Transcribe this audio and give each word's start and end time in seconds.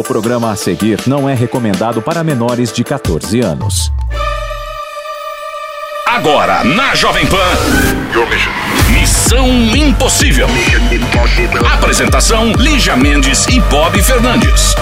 O 0.00 0.02
programa 0.02 0.50
a 0.50 0.56
seguir 0.56 0.98
não 1.06 1.28
é 1.28 1.34
recomendado 1.34 2.00
para 2.00 2.24
menores 2.24 2.72
de 2.72 2.82
14 2.82 3.38
anos. 3.40 3.92
Agora, 6.06 6.64
na 6.64 6.94
Jovem 6.94 7.26
Pan. 7.26 7.36
Missão 8.98 9.46
Impossível. 9.46 10.46
Apresentação: 11.74 12.50
Lígia 12.52 12.96
Mendes 12.96 13.46
e 13.48 13.60
Bob 13.60 14.02
Fernandes. 14.02 14.74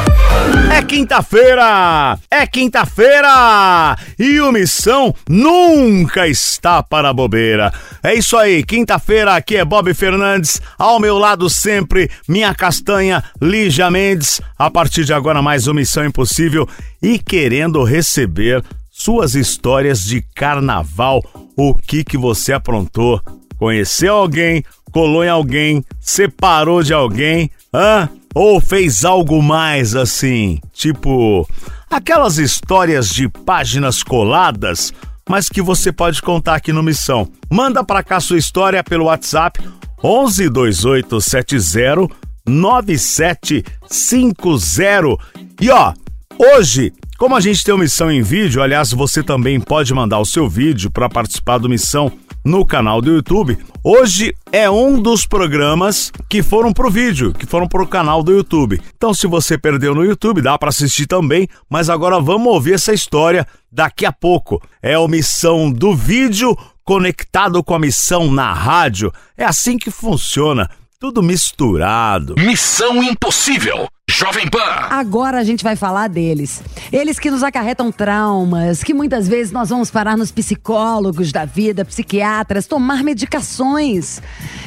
É 0.72 0.82
quinta-feira! 0.82 2.18
É 2.30 2.46
quinta-feira! 2.46 3.96
E 4.18 4.40
o 4.40 4.52
Missão 4.52 5.14
nunca 5.28 6.28
está 6.28 6.82
para 6.82 7.12
bobeira. 7.12 7.72
É 8.02 8.14
isso 8.14 8.36
aí, 8.36 8.62
quinta-feira 8.62 9.34
aqui 9.34 9.56
é 9.56 9.64
Bob 9.64 9.92
Fernandes, 9.92 10.60
ao 10.78 11.00
meu 11.00 11.18
lado 11.18 11.50
sempre, 11.50 12.10
minha 12.28 12.54
castanha 12.54 13.24
Lígia 13.40 13.90
Mendes. 13.90 14.40
A 14.58 14.70
partir 14.70 15.04
de 15.04 15.12
agora, 15.12 15.42
mais 15.42 15.66
uma 15.66 15.74
Missão 15.80 16.04
Impossível 16.04 16.68
e 17.02 17.18
querendo 17.18 17.82
receber 17.82 18.62
suas 18.90 19.34
histórias 19.34 20.02
de 20.02 20.22
carnaval. 20.34 21.22
O 21.56 21.74
que 21.74 22.04
que 22.04 22.16
você 22.16 22.52
aprontou? 22.52 23.20
Conheceu 23.58 24.14
alguém? 24.14 24.64
Colou 24.92 25.24
em 25.24 25.28
alguém? 25.28 25.84
Separou 26.00 26.82
de 26.82 26.92
alguém? 26.92 27.50
Hã? 27.74 28.08
Ou 28.34 28.60
fez 28.60 29.04
algo 29.04 29.40
mais 29.42 29.96
assim? 29.96 30.60
Tipo, 30.72 31.48
aquelas 31.90 32.38
histórias 32.38 33.08
de 33.08 33.28
páginas 33.28 34.02
coladas, 34.02 34.92
mas 35.28 35.48
que 35.48 35.62
você 35.62 35.92
pode 35.92 36.20
contar 36.22 36.56
aqui 36.56 36.72
no 36.72 36.82
Missão. 36.82 37.28
Manda 37.50 37.84
pra 37.84 38.02
cá 38.02 38.20
sua 38.20 38.38
história 38.38 38.82
pelo 38.84 39.06
WhatsApp 39.06 39.60
11 40.02 40.48
2870 40.48 42.08
9750. 42.46 45.18
E 45.60 45.70
ó, 45.70 45.92
hoje 46.38 46.92
como 47.18 47.34
a 47.34 47.40
gente 47.40 47.64
tem 47.64 47.74
uma 47.74 47.82
missão 47.82 48.12
em 48.12 48.22
vídeo, 48.22 48.62
aliás, 48.62 48.92
você 48.92 49.24
também 49.24 49.58
pode 49.58 49.92
mandar 49.92 50.20
o 50.20 50.24
seu 50.24 50.48
vídeo 50.48 50.88
para 50.88 51.08
participar 51.08 51.58
do 51.58 51.68
Missão 51.68 52.12
no 52.44 52.64
canal 52.64 53.00
do 53.00 53.10
YouTube. 53.12 53.58
Hoje 53.82 54.34
é 54.52 54.68
um 54.68 55.00
dos 55.00 55.26
programas 55.26 56.12
que 56.28 56.42
foram 56.42 56.72
pro 56.72 56.90
vídeo, 56.90 57.32
que 57.32 57.46
foram 57.46 57.68
pro 57.68 57.86
canal 57.86 58.22
do 58.22 58.32
YouTube. 58.32 58.80
Então, 58.96 59.12
se 59.12 59.26
você 59.26 59.56
perdeu 59.56 59.94
no 59.94 60.04
YouTube, 60.04 60.42
dá 60.42 60.58
para 60.58 60.68
assistir 60.68 61.06
também, 61.06 61.48
mas 61.68 61.90
agora 61.90 62.20
vamos 62.20 62.52
ouvir 62.52 62.74
essa 62.74 62.92
história 62.92 63.46
daqui 63.70 64.04
a 64.04 64.12
pouco. 64.12 64.62
É 64.82 64.94
a 64.94 65.08
missão 65.08 65.70
do 65.70 65.94
vídeo 65.94 66.56
conectado 66.84 67.62
com 67.62 67.74
a 67.74 67.78
missão 67.78 68.30
na 68.30 68.52
rádio. 68.52 69.12
É 69.36 69.44
assim 69.44 69.76
que 69.76 69.90
funciona. 69.90 70.70
Tudo 70.98 71.22
misturado. 71.22 72.34
Missão 72.38 73.02
Impossível. 73.02 73.88
Jovem 74.18 74.48
Pan. 74.48 74.58
Agora 74.90 75.38
a 75.38 75.44
gente 75.44 75.62
vai 75.62 75.76
falar 75.76 76.08
deles. 76.08 76.60
Eles 76.90 77.20
que 77.20 77.30
nos 77.30 77.44
acarretam 77.44 77.92
traumas, 77.92 78.82
que 78.82 78.92
muitas 78.92 79.28
vezes 79.28 79.52
nós 79.52 79.68
vamos 79.68 79.92
parar 79.92 80.16
nos 80.16 80.32
psicólogos 80.32 81.30
da 81.30 81.44
vida, 81.44 81.84
psiquiatras, 81.84 82.66
tomar 82.66 83.04
medicações. 83.04 84.20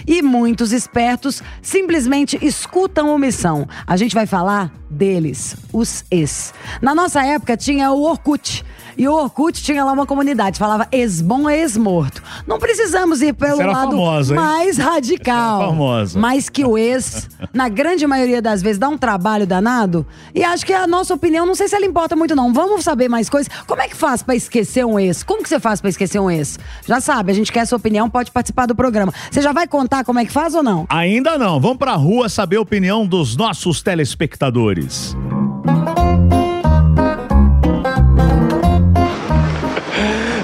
E 0.08 0.22
muitos 0.22 0.72
espertos 0.72 1.44
simplesmente 1.62 2.40
escutam 2.42 3.14
omissão. 3.14 3.68
A 3.86 3.98
gente 3.98 4.16
vai 4.16 4.26
falar 4.26 4.72
deles, 4.90 5.58
os 5.74 6.06
ex. 6.10 6.54
Na 6.82 6.96
nossa 6.96 7.22
época 7.22 7.58
tinha 7.58 7.92
o 7.92 8.04
Orkut. 8.04 8.64
E 8.98 9.08
o 9.08 9.14
Orkut 9.14 9.64
tinha 9.64 9.84
lá 9.84 9.94
uma 9.94 10.06
comunidade, 10.06 10.60
falava 10.60 10.88
ex-bom, 10.92 11.50
ex-morto. 11.50 12.22
Não 12.46 12.60
precisamos 12.60 13.22
ir 13.22 13.34
pelo 13.34 13.58
lado 13.58 13.92
famosa, 13.92 14.36
mais 14.36 14.78
radical. 14.78 15.70
famosa. 15.70 16.20
Mas 16.20 16.50
que 16.50 16.66
o 16.66 16.78
ex, 16.78 17.30
na 17.54 17.70
grande 17.70 18.06
maioria 18.06 18.42
das 18.42 18.62
vezes, 18.62 18.78
dá 18.78 18.90
um 18.90 18.98
trabalho 18.98 19.41
danado. 19.46 20.06
E 20.34 20.44
acho 20.44 20.66
que 20.66 20.74
a 20.74 20.88
nossa 20.88 21.14
opinião, 21.14 21.46
não 21.46 21.56
sei 21.56 21.68
se 21.68 21.76
ela 21.76 21.86
importa 21.86 22.16
muito, 22.16 22.36
não. 22.36 22.54
Vamos 22.54 22.84
saber 22.84 23.10
mais 23.10 23.30
coisas. 23.30 23.52
Como 23.66 23.82
é 23.82 23.88
que 23.88 23.96
faz 23.96 24.24
pra 24.24 24.36
esquecer 24.36 24.86
um 24.86 25.00
ex? 25.00 25.24
Como 25.24 25.44
que 25.44 25.50
você 25.50 25.60
faz 25.60 25.82
pra 25.82 25.90
esquecer 25.90 26.20
um 26.20 26.30
ex? 26.30 26.58
Já 26.86 27.00
sabe, 27.00 27.32
a 27.32 27.36
gente 27.36 27.52
quer 27.52 27.62
a 27.62 27.66
sua 27.66 27.78
opinião, 27.78 28.10
pode 28.10 28.32
participar 28.32 28.66
do 28.66 28.76
programa. 28.76 29.14
Você 29.30 29.42
já 29.42 29.52
vai 29.52 29.68
contar 29.68 30.04
como 30.04 30.20
é 30.20 30.26
que 30.26 30.32
faz 30.32 30.56
ou 30.56 30.64
não? 30.64 30.86
Ainda 30.90 31.38
não. 31.38 31.60
Vamos 31.60 31.78
pra 31.78 31.94
rua 31.94 32.30
saber 32.30 32.58
a 32.58 32.62
opinião 32.62 33.06
dos 33.06 33.36
nossos 33.36 33.82
telespectadores. 33.82 35.16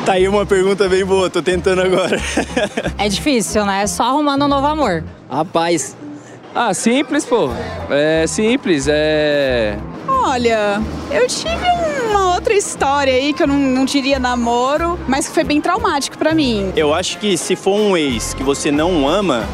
Tá 0.06 0.14
aí 0.14 0.26
uma 0.26 0.46
pergunta 0.46 0.88
bem 0.88 1.04
boa, 1.04 1.30
tô 1.30 1.42
tentando 1.42 1.82
agora. 1.82 2.18
É 2.98 3.10
difícil, 3.10 3.66
né? 3.66 3.84
É 3.84 3.88
só 3.88 4.04
arrumando 4.04 4.46
um 4.46 4.48
novo 4.48 4.66
amor. 4.66 5.04
Rapaz, 5.30 5.98
Ah, 6.54 6.74
simples, 6.74 7.26
pô. 7.26 7.50
É 7.90 8.26
simples, 8.28 8.88
é. 8.90 9.78
Olha, 10.08 10.82
eu 11.12 11.28
tive 11.28 11.66
uma 12.10 12.34
outra 12.34 12.54
história 12.54 13.14
aí 13.14 13.32
que 13.34 13.44
eu 13.44 13.48
não, 13.48 13.56
não 13.58 13.86
diria 13.86 14.20
namoro, 14.20 15.00
mas 15.08 15.28
que 15.28 15.34
foi 15.34 15.44
bem 15.44 15.62
traumático 15.62 16.18
pra 16.18 16.34
mim. 16.34 16.74
eu 16.76 16.94
acho 16.94 17.18
que 17.20 17.38
se 17.38 17.56
for 17.56 17.76
um 17.76 17.96
ex 17.96 18.34
que 18.34 18.44
você 18.44 18.72
não 18.72 19.08
ama, 19.08 19.46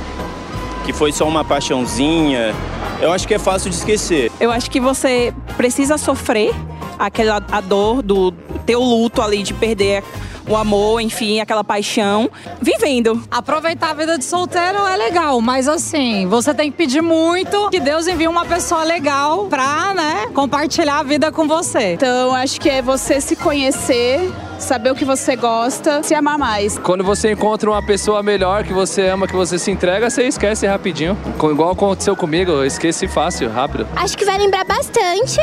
que 0.85 0.93
foi 0.93 1.11
só 1.11 1.27
uma 1.27 1.43
paixãozinha, 1.43 2.53
eu 3.01 3.11
acho 3.11 3.27
que 3.27 3.33
é 3.33 3.39
fácil 3.39 3.69
de 3.69 3.75
esquecer. 3.75 4.31
Eu 4.39 4.51
acho 4.51 4.69
que 4.71 4.79
você 4.79 5.33
precisa 5.57 5.97
sofrer 5.97 6.53
aquela 6.97 7.43
a 7.51 7.61
dor 7.61 8.01
do 8.01 8.31
teu 8.65 8.81
luto 8.81 9.21
ali 9.21 9.43
de 9.43 9.53
perder 9.53 10.03
o 10.47 10.55
amor, 10.55 10.99
enfim, 11.01 11.39
aquela 11.39 11.63
paixão, 11.63 12.29
vivendo. 12.61 13.21
Aproveitar 13.31 13.91
a 13.91 13.93
vida 13.93 14.17
de 14.17 14.25
solteiro 14.25 14.85
é 14.87 14.97
legal, 14.97 15.39
mas 15.41 15.67
assim, 15.67 16.27
você 16.27 16.53
tem 16.53 16.71
que 16.71 16.77
pedir 16.77 17.01
muito 17.01 17.69
que 17.69 17.79
Deus 17.79 18.07
envie 18.07 18.27
uma 18.27 18.45
pessoa 18.45 18.83
legal 18.83 19.45
pra, 19.45 19.93
né, 19.93 20.27
compartilhar 20.33 20.99
a 20.99 21.03
vida 21.03 21.31
com 21.31 21.47
você. 21.47 21.93
Então, 21.93 22.33
acho 22.35 22.59
que 22.59 22.69
é 22.69 22.81
você 22.81 23.21
se 23.21 23.35
conhecer, 23.35 24.31
saber 24.59 24.91
o 24.91 24.95
que 24.95 25.05
você 25.05 25.35
gosta, 25.35 26.01
se 26.03 26.13
amar 26.15 26.37
mais. 26.37 26.77
Quando 26.79 27.03
você 27.03 27.31
encontra 27.31 27.69
uma 27.69 27.85
pessoa 27.85 28.23
melhor 28.23 28.63
que 28.63 28.73
você 28.73 29.07
ama, 29.07 29.27
que 29.27 29.35
você 29.35 29.57
se 29.59 29.69
entrega, 29.71 30.09
você 30.09 30.23
esquece 30.23 30.65
rapidinho. 30.65 31.17
Com- 31.37 31.51
Igual 31.51 31.71
aconteceu 31.71 32.15
comigo, 32.15 32.51
eu 32.51 32.65
esqueci 32.65 33.07
fácil, 33.07 33.49
rápido. 33.49 33.87
Acho 33.95 34.17
que 34.17 34.25
vai 34.25 34.37
lembrar 34.37 34.63
bastante, 34.65 35.37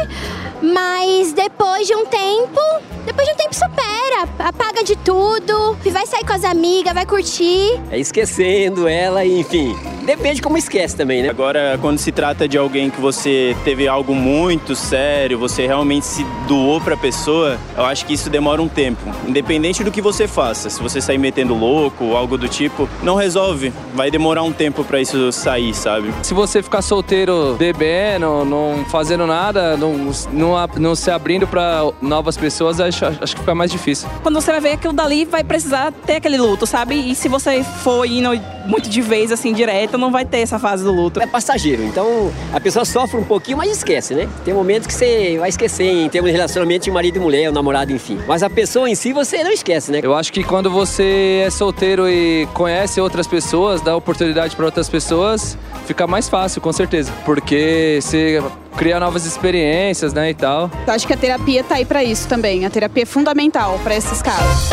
mas 0.63 1.33
depois 1.33 1.87
de 1.87 1.95
um 1.95 2.05
tempo, 2.07 2.61
depois 3.07 3.27
de 3.29 3.35
um 3.35 3.37
tempo 3.37 3.55
supera, 3.55 4.29
apaga 4.39 4.83
de 4.85 4.97
tudo, 4.97 5.77
e 5.85 5.91
vai 5.91 6.07
sair 6.07 6.25
com 6.25 6.33
as 6.33 6.45
amigas, 6.45 6.93
vai 6.93 7.07
curtir. 7.07 7.81
É 7.91 7.99
esquecendo 7.99 8.89
ela, 8.89 9.25
enfim. 9.25 9.77
Depende 10.03 10.43
como 10.43 10.57
esquece 10.59 10.97
também, 10.97 11.23
né? 11.23 11.29
Agora, 11.31 11.79
quando 11.81 11.99
se 11.99 12.11
trata 12.11 12.49
de 12.49 12.59
alguém 12.59 12.91
que 12.91 13.01
você 13.01 13.55
teve 13.65 13.87
algo 13.87 14.15
muito 14.15 14.75
sério, 14.75 15.39
você 15.39 15.67
realmente 15.67 16.05
se 16.05 16.25
doou 16.49 16.81
pra 16.81 16.97
pessoa, 16.97 17.59
eu 17.77 17.85
acho 17.85 18.05
que 18.05 18.15
isso 18.15 18.29
demora 18.29 18.61
um 18.61 18.69
tempo. 18.69 19.00
Independente 19.27 19.83
do 19.85 19.91
que 19.91 20.01
você 20.01 20.27
faça, 20.27 20.69
se 20.71 20.83
você 20.83 21.01
sair 21.01 21.19
metendo 21.19 21.55
louco 21.55 22.05
ou 22.05 22.17
algo 22.17 22.37
do 22.39 22.49
tipo, 22.49 22.89
não 23.03 23.15
resolve. 23.15 23.73
Vai 23.95 24.11
demorar 24.11 24.43
um 24.43 24.53
tempo 24.53 24.85
pra 24.85 25.01
isso 25.01 25.31
sair, 25.33 25.75
sabe? 25.75 26.13
Se 26.23 26.35
você 26.35 26.63
ficar 26.63 26.83
solteiro, 26.83 27.57
bebendo, 27.59 28.45
não 28.45 28.85
fazendo 28.89 29.27
nada, 29.27 29.77
não, 29.77 30.11
não, 30.33 30.57
a- 30.57 30.69
não 30.77 30.95
se 30.95 31.11
abrindo 31.11 31.47
pra 31.47 31.83
novas 32.01 32.37
pessoas, 32.37 32.81
acho, 32.81 33.05
acho 33.05 33.35
que 33.35 33.41
fica 33.41 33.55
mais 33.55 33.71
difícil. 33.71 34.09
Quando 34.23 34.41
você 34.41 34.51
vai 34.51 34.61
ver 34.61 34.73
aquilo 34.73 34.93
dali, 34.93 35.25
vai 35.25 35.43
precisar 35.45 35.93
ter 35.93 36.17
aquele 36.17 36.39
luto, 36.39 36.67
sabe? 36.67 36.95
E 36.95 37.15
se 37.15 37.29
você 37.29 37.63
for 37.63 38.05
indo 38.07 38.31
muito 38.67 38.89
de 38.89 39.01
vez, 39.01 39.33
assim, 39.33 39.53
direto, 39.53 39.97
não 39.99 40.11
vai 40.11 40.25
ter 40.25 40.39
essa 40.39 40.59
fase 40.59 40.85
do 40.85 40.93
luto. 40.93 41.21
É 41.21 41.27
passageiro, 41.27 41.83
então 41.85 42.31
a 42.53 42.61
pessoa 42.61 42.85
sofre 42.85 43.19
um 43.19 43.25
pouquinho, 43.25 43.57
mas 43.59 43.71
esquece, 43.71 44.15
né? 44.15 44.29
Tem 44.45 44.53
momentos 44.55 44.87
que 44.87 44.93
você 44.95 45.37
vai 45.39 45.49
esquecer 45.49 45.85
em 45.91 46.09
termos 46.09 46.31
de 46.31 46.37
relacionamento 46.37 46.85
de 46.85 46.91
marido 46.91 47.17
e 47.17 47.19
mulher, 47.21 47.49
ou 47.49 47.55
namorado, 47.55 47.93
enfim. 47.93 48.19
Mas 48.27 48.43
a 48.43 48.51
pessoa 48.51 48.90
em 48.91 48.95
si 48.95 49.13
você 49.13 49.43
não 49.45 49.53
esquece, 49.53 49.93
né? 49.93 50.01
Eu 50.03 50.15
acho 50.15 50.33
que 50.33 50.43
quando 50.43 50.71
você 50.71 51.45
é 51.47 51.51
solteiro 51.51 52.09
e 52.09 52.47
conhece 52.53 53.01
outras 53.01 53.27
pessoas, 53.27 53.81
dá 53.81 53.95
oportunidade 53.95 54.57
para 54.57 54.65
outras 54.67 54.89
pessoas, 54.89 55.57
fica 55.87 56.07
mais 56.07 56.29
fácil, 56.29 56.61
com 56.61 56.73
certeza. 56.73 57.13
Porque 57.25 57.99
você 58.03 58.43
cria 58.77 58.99
novas 58.99 59.27
experiências, 59.27 60.13
né, 60.13 60.31
e 60.31 60.35
tal. 60.35 60.71
Eu 60.87 60.93
acho 60.93 61.07
que 61.07 61.13
a 61.13 61.17
terapia 61.17 61.63
tá 61.63 61.77
aí 61.77 61.85
pra 61.85 62.03
isso 62.03 62.27
também. 62.29 62.65
A 62.67 62.71
terapia 62.71 63.05
é 63.05 63.07
fundamental 63.07 63.79
pra 63.85 63.95
esses 63.95 64.21
casos. 64.23 64.71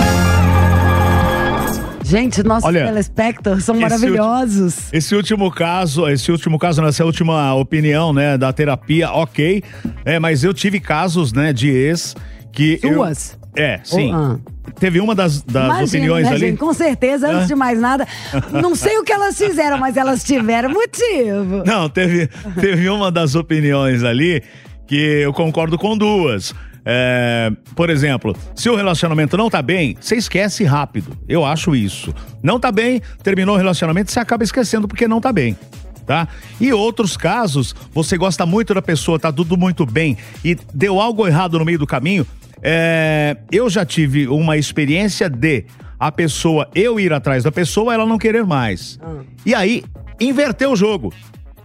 Gente, 2.04 2.42
nossos 2.42 2.64
Olha, 2.64 2.86
telespectadores 2.88 3.66
são 3.66 3.76
esse 3.76 3.82
maravilhosos. 3.84 4.76
Esse 4.94 5.14
último 5.14 5.52
caso, 5.52 6.08
esse 6.08 6.32
último 6.32 6.58
caso, 6.58 6.82
nessa 6.82 7.04
última 7.04 7.54
opinião, 7.54 8.14
né, 8.14 8.38
da 8.38 8.52
terapia, 8.54 9.12
ok. 9.12 9.62
É, 10.06 10.18
mas 10.18 10.44
eu 10.44 10.54
tive 10.54 10.80
casos, 10.80 11.34
né, 11.34 11.52
de 11.52 11.70
ex 11.70 12.16
que. 12.52 12.80
eu- 12.82 12.94
Suas? 12.94 13.37
É, 13.58 13.80
sim. 13.84 14.12
Ah. 14.14 14.38
Teve 14.80 15.00
uma 15.00 15.16
das, 15.16 15.42
das 15.42 15.66
Imagina, 15.66 15.86
opiniões 15.86 16.30
né, 16.30 16.36
ali. 16.36 16.58
Com 16.58 16.74
certeza, 16.74 17.28
antes 17.30 17.44
Hã? 17.44 17.48
de 17.48 17.56
mais 17.56 17.80
nada, 17.80 18.08
não 18.52 18.76
sei 18.76 18.98
o 18.98 19.04
que 19.04 19.12
elas 19.12 19.38
fizeram, 19.38 19.78
mas 19.78 19.98
elas 19.98 20.24
tiveram 20.24 20.70
motivo. 20.70 21.64
Não, 21.66 21.90
teve, 21.90 22.28
teve 22.60 22.88
uma 22.90 23.12
das 23.12 23.34
opiniões 23.34 24.04
ali 24.04 24.44
que 24.86 24.96
eu 24.96 25.34
concordo 25.34 25.78
com 25.78 25.98
duas. 25.98 26.54
É, 26.86 27.52
por 27.76 27.90
exemplo, 27.90 28.36
se 28.56 28.70
o 28.70 28.76
relacionamento 28.76 29.36
não 29.36 29.50
tá 29.50 29.62
bem, 29.62 29.98
você 30.00 30.16
esquece 30.16 30.64
rápido. 30.64 31.18
Eu 31.28 31.44
acho 31.44 31.76
isso. 31.76 32.14
Não 32.42 32.60
tá 32.60 32.72
bem, 32.72 33.02
terminou 33.24 33.56
o 33.56 33.58
relacionamento, 33.58 34.12
você 34.12 34.20
acaba 34.20 34.44
esquecendo 34.44 34.88
porque 34.88 35.08
não 35.08 35.20
tá 35.20 35.34
bem. 35.34 35.58
tá? 36.06 36.28
E 36.62 36.72
outros 36.72 37.18
casos, 37.18 37.76
você 37.92 38.18
gosta 38.18 38.46
muito 38.46 38.74
da 38.74 38.82
pessoa, 38.82 39.20
tá 39.20 39.32
tudo 39.32 39.58
muito 39.58 39.86
bem 39.86 40.18
e 40.46 40.56
deu 40.74 41.02
algo 41.02 41.28
errado 41.28 41.60
no 41.60 41.66
meio 41.66 41.80
do 41.80 41.86
caminho. 41.88 42.26
É, 42.62 43.38
eu 43.52 43.70
já 43.70 43.86
tive 43.86 44.28
uma 44.28 44.58
experiência 44.58 45.30
de 45.30 45.66
a 46.00 46.12
pessoa, 46.12 46.70
eu 46.76 47.00
ir 47.00 47.12
atrás 47.14 47.44
da 47.44 47.52
pessoa, 47.52 47.94
ela 47.94 48.06
não 48.06 48.18
querer 48.18 48.46
mais. 48.46 49.00
E 49.46 49.54
aí, 49.56 49.84
inverteu 50.20 50.72
o 50.72 50.76
jogo. 50.76 51.14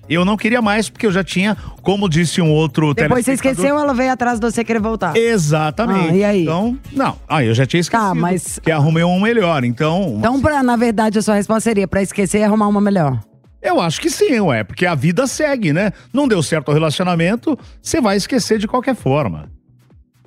Eu 0.09 0.25
não 0.25 0.37
queria 0.37 0.61
mais 0.61 0.91
porque 0.91 1.07
eu 1.07 1.13
já 1.13 1.23
tinha, 1.23 1.57
como 1.81 2.09
disse 2.09 2.41
um 2.43 2.51
outro 2.51 2.93
Depois 2.93 3.25
você 3.25 3.33
esqueceu, 3.33 3.79
ela 3.79 3.95
veio 3.95 4.11
atrás 4.13 4.39
de 4.41 4.51
você 4.51 4.65
querer 4.65 4.81
voltar. 4.81 5.17
Exatamente. 5.17 6.11
Ah, 6.11 6.15
e 6.17 6.25
aí? 6.25 6.43
Então, 6.43 6.77
não. 6.93 7.17
Ah, 7.29 7.43
eu 7.43 7.55
já 7.55 7.65
tinha 7.65 7.81
esquecido. 7.81 8.09
Tá, 8.09 8.15
mas- 8.15 8.59
Que 8.59 8.71
arrumei 8.71 9.05
um 9.05 9.21
melhor. 9.21 9.65
Então, 9.65 10.17
Então, 10.19 10.41
pra, 10.41 10.63
na 10.63 10.77
verdade, 10.77 11.19
a 11.19 11.23
sua 11.23 11.37
resposta 11.37 11.61
seria 11.71 11.87
pra 11.87 12.03
esquecer 12.03 12.41
e 12.41 12.45
arrumar 12.45 12.69
uma 12.69 12.81
melhor. 12.81 13.21
eu 13.63 13.81
acho 13.81 14.01
que 14.01 14.11
sim, 14.11 14.41
ué. 14.41 14.65
Porque 14.65 14.85
a 14.85 14.95
vida 14.95 15.27
segue, 15.27 15.73
né? 15.73 15.93
Não 16.13 16.27
deu 16.27 16.43
certo 16.43 16.71
o 16.71 16.75
relacionamento, 16.75 17.57
você 17.81 18.01
vai 18.01 18.17
esquecer 18.17 18.59
de 18.59 18.67
qualquer 18.67 18.97
forma. 18.97 19.49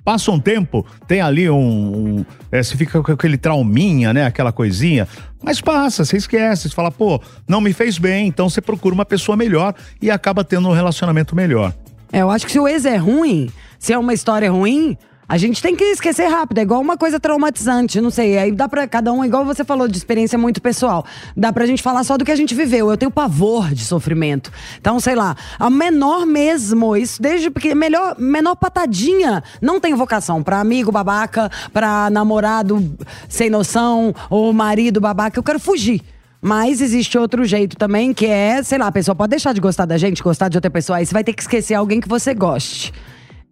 Passa 0.06 0.32
um 0.32 0.40
tempo, 0.40 0.86
tem 1.08 1.20
ali 1.20 1.50
um. 1.50 1.58
um 1.58 2.26
é, 2.52 2.62
você 2.62 2.78
fica 2.78 3.02
com 3.02 3.12
aquele 3.12 3.38
trauminha, 3.40 4.14
né? 4.14 4.28
Aquela 4.28 4.52
coisinha. 4.52 5.08
Mas 5.44 5.60
passa, 5.60 6.06
você 6.06 6.18
esquece. 6.18 6.70
Você 6.70 6.76
fala, 6.76 6.92
pô, 6.92 7.20
não 7.48 7.60
me 7.60 7.74
fez 7.74 7.98
bem. 7.98 8.28
Então 8.28 8.48
você 8.48 8.62
procura 8.62 8.94
uma 8.94 9.04
pessoa 9.04 9.36
melhor 9.36 9.74
e 10.00 10.12
acaba 10.12 10.44
tendo 10.44 10.70
um 10.70 10.74
relacionamento 10.74 11.36
melhor. 11.36 11.74
É, 12.14 12.20
eu 12.20 12.30
acho 12.30 12.46
que 12.46 12.52
se 12.52 12.60
o 12.60 12.68
ex 12.68 12.86
é 12.86 12.98
ruim, 12.98 13.50
se 13.80 13.94
é 13.94 13.98
uma 13.98 14.14
história 14.14 14.52
ruim, 14.52 14.96
a 15.28 15.38
gente 15.38 15.62
tem 15.62 15.76
que 15.76 15.84
esquecer 15.84 16.28
rápido. 16.28 16.60
É 16.60 16.62
igual 16.62 16.82
uma 16.82 16.98
coisa 16.98 17.20
traumatizante, 17.20 18.00
não 18.00 18.10
sei. 18.10 18.38
Aí 18.38 18.52
dá 18.52 18.70
pra 18.70 18.88
cada 18.88 19.12
um, 19.12 19.26
igual 19.26 19.44
você 19.44 19.64
falou, 19.64 19.88
de 19.88 19.98
experiência 19.98 20.38
muito 20.38 20.62
pessoal. 20.62 21.06
Dá 21.36 21.52
pra 21.52 21.66
gente 21.66 21.82
falar 21.82 22.04
só 22.04 22.18
do 22.18 22.24
que 22.24 22.32
a 22.32 22.36
gente 22.36 22.54
viveu. 22.54 22.90
Eu 22.90 22.98
tenho 22.98 23.12
pavor 23.12 23.74
de 23.74 23.84
sofrimento. 23.84 24.52
Então, 24.80 25.00
sei 25.00 25.16
lá, 25.16 25.36
a 25.60 25.70
menor 25.70 26.26
mesmo, 26.26 26.96
isso 26.96 27.22
desde 27.22 27.50
porque 27.50 27.74
melhor, 27.74 28.16
menor 28.20 28.56
patadinha 28.56 29.44
não 29.62 29.80
tem 29.80 29.94
vocação 29.94 30.44
pra 30.44 30.60
amigo 30.60 30.92
babaca, 30.92 31.50
pra 31.74 32.10
namorado 32.10 32.96
sem 33.28 33.50
noção 33.50 34.14
ou 34.30 34.54
marido 34.54 35.02
babaca. 35.02 35.40
Eu 35.40 35.44
quero 35.44 35.60
fugir. 35.60 36.02
Mas 36.42 36.80
existe 36.80 37.18
outro 37.18 37.44
jeito 37.44 37.76
também, 37.76 38.14
que 38.14 38.28
é, 38.28 38.62
sei 38.62 38.78
lá, 38.78 38.86
a 38.86 38.92
pessoa 38.92 39.16
pode 39.16 39.32
deixar 39.32 39.52
de 39.52 39.60
gostar 39.60 39.86
da 39.86 39.98
gente, 39.98 40.22
gostar 40.22 40.48
de 40.48 40.58
outra 40.58 40.70
pessoa, 40.70 41.00
aí 41.00 41.06
você 41.06 41.12
vai 41.12 41.24
ter 41.24 41.34
que 41.34 41.42
esquecer 41.42 41.74
alguém 41.74 42.00
que 42.00 42.08
você 42.08 42.36
goste. 42.36 42.94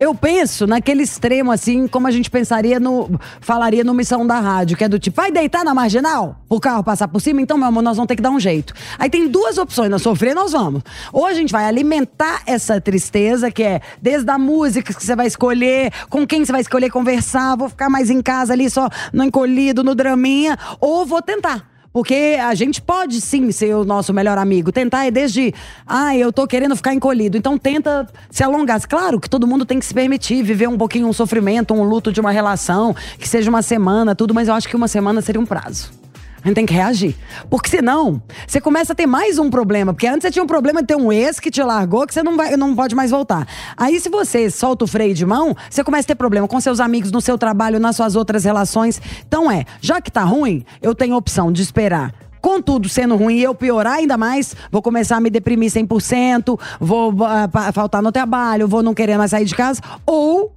Eu 0.03 0.13
penso 0.13 0.67
naquele 0.67 1.01
extremo, 1.01 1.49
assim, 1.49 1.87
como 1.87 2.07
a 2.07 2.11
gente 2.11 2.29
pensaria 2.29 2.77
no. 2.77 3.17
falaria 3.39 3.85
no 3.85 3.93
Missão 3.93 4.27
da 4.27 4.37
Rádio, 4.37 4.75
que 4.75 4.83
é 4.83 4.89
do 4.89 4.99
tipo, 4.99 5.15
vai 5.15 5.31
deitar 5.31 5.63
na 5.63 5.73
marginal? 5.73 6.43
O 6.49 6.59
carro 6.59 6.83
passar 6.83 7.07
por 7.07 7.21
cima? 7.21 7.41
Então, 7.41 7.57
meu 7.57 7.67
amor, 7.67 7.81
nós 7.81 7.95
vamos 7.95 8.09
ter 8.09 8.17
que 8.17 8.21
dar 8.21 8.29
um 8.29 8.39
jeito. 8.39 8.73
Aí 8.99 9.09
tem 9.09 9.29
duas 9.29 9.57
opções, 9.57 9.89
nós 9.89 10.01
sofrer, 10.01 10.35
nós 10.35 10.51
vamos. 10.51 10.83
Ou 11.13 11.25
a 11.25 11.33
gente 11.33 11.53
vai 11.53 11.63
alimentar 11.63 12.41
essa 12.45 12.81
tristeza, 12.81 13.49
que 13.49 13.63
é 13.63 13.79
desde 14.01 14.29
a 14.29 14.37
música 14.37 14.93
que 14.93 15.01
você 15.01 15.15
vai 15.15 15.27
escolher, 15.27 15.93
com 16.09 16.27
quem 16.27 16.43
você 16.43 16.51
vai 16.51 16.59
escolher 16.59 16.89
conversar, 16.89 17.55
vou 17.55 17.69
ficar 17.69 17.89
mais 17.89 18.09
em 18.09 18.21
casa 18.21 18.51
ali, 18.51 18.69
só 18.69 18.89
no 19.13 19.23
encolhido, 19.23 19.85
no 19.85 19.95
draminha, 19.95 20.59
ou 20.81 21.05
vou 21.05 21.21
tentar. 21.21 21.72
Porque 21.93 22.37
a 22.41 22.55
gente 22.55 22.81
pode 22.81 23.21
sim 23.21 23.51
ser 23.51 23.75
o 23.75 23.85
nosso 23.85 24.11
melhor 24.11 24.37
amigo. 24.37 24.71
Tentar 24.71 25.05
é 25.05 25.11
desde, 25.11 25.53
ah, 25.85 26.17
eu 26.17 26.33
tô 26.33 26.47
querendo 26.47 26.75
ficar 26.75 26.93
encolhido. 26.93 27.37
Então 27.37 27.57
tenta 27.57 28.09
se 28.31 28.43
alongar. 28.43 28.81
Claro 28.87 29.19
que 29.19 29.29
todo 29.29 29.45
mundo 29.45 29.65
tem 29.65 29.79
que 29.79 29.85
se 29.85 29.93
permitir 29.93 30.41
viver 30.41 30.67
um 30.67 30.77
pouquinho 30.77 31.07
um 31.07 31.13
sofrimento, 31.13 31.73
um 31.73 31.83
luto 31.83 32.11
de 32.11 32.19
uma 32.19 32.31
relação, 32.31 32.95
que 33.19 33.29
seja 33.29 33.49
uma 33.49 33.61
semana, 33.61 34.15
tudo, 34.15 34.33
mas 34.33 34.47
eu 34.47 34.55
acho 34.55 34.67
que 34.67 34.75
uma 34.75 34.87
semana 34.87 35.21
seria 35.21 35.39
um 35.39 35.45
prazo. 35.45 36.02
A 36.43 36.47
gente 36.47 36.55
tem 36.55 36.65
que 36.65 36.73
reagir. 36.73 37.15
Porque 37.49 37.69
senão, 37.69 38.21
você 38.45 38.59
começa 38.59 38.91
a 38.91 38.95
ter 38.95 39.05
mais 39.07 39.39
um 39.39 39.49
problema. 39.49 39.93
Porque 39.93 40.07
antes 40.07 40.23
você 40.23 40.31
tinha 40.31 40.43
um 40.43 40.47
problema 40.47 40.81
de 40.81 40.87
ter 40.87 40.95
um 40.97 41.11
ex 41.11 41.39
que 41.39 41.49
te 41.49 41.63
largou, 41.63 42.05
que 42.05 42.13
você 42.13 42.21
não, 42.21 42.35
vai, 42.35 42.57
não 42.57 42.75
pode 42.75 42.93
mais 42.93 43.11
voltar. 43.11 43.47
Aí, 43.77 43.97
se 43.99 44.09
você 44.09 44.49
solta 44.51 44.83
o 44.83 44.87
freio 44.87 45.13
de 45.13 45.25
mão, 45.25 45.55
você 45.69 45.83
começa 45.83 46.05
a 46.05 46.07
ter 46.07 46.15
problema 46.15 46.45
com 46.47 46.59
seus 46.59 46.81
amigos, 46.81 47.11
no 47.11 47.21
seu 47.21 47.37
trabalho, 47.37 47.79
nas 47.79 47.95
suas 47.95 48.15
outras 48.17 48.43
relações. 48.43 49.01
Então 49.25 49.49
é, 49.49 49.63
já 49.79 50.01
que 50.01 50.11
tá 50.11 50.23
ruim, 50.23 50.65
eu 50.81 50.93
tenho 50.93 51.15
opção 51.15 51.49
de 51.51 51.61
esperar. 51.61 52.13
Contudo, 52.41 52.89
sendo 52.89 53.15
ruim 53.15 53.39
eu 53.39 53.55
piorar 53.55 53.93
ainda 53.93 54.17
mais, 54.17 54.53
vou 54.69 54.81
começar 54.81 55.15
a 55.15 55.21
me 55.21 55.29
deprimir 55.29 55.71
100%, 55.71 56.59
vou 56.77 57.13
pa- 57.15 57.71
faltar 57.71 58.01
no 58.01 58.11
trabalho, 58.11 58.67
vou 58.67 58.83
não 58.83 58.93
querer 58.93 59.17
mais 59.17 59.31
sair 59.31 59.45
de 59.45 59.55
casa. 59.55 59.79
Ou 60.05 60.53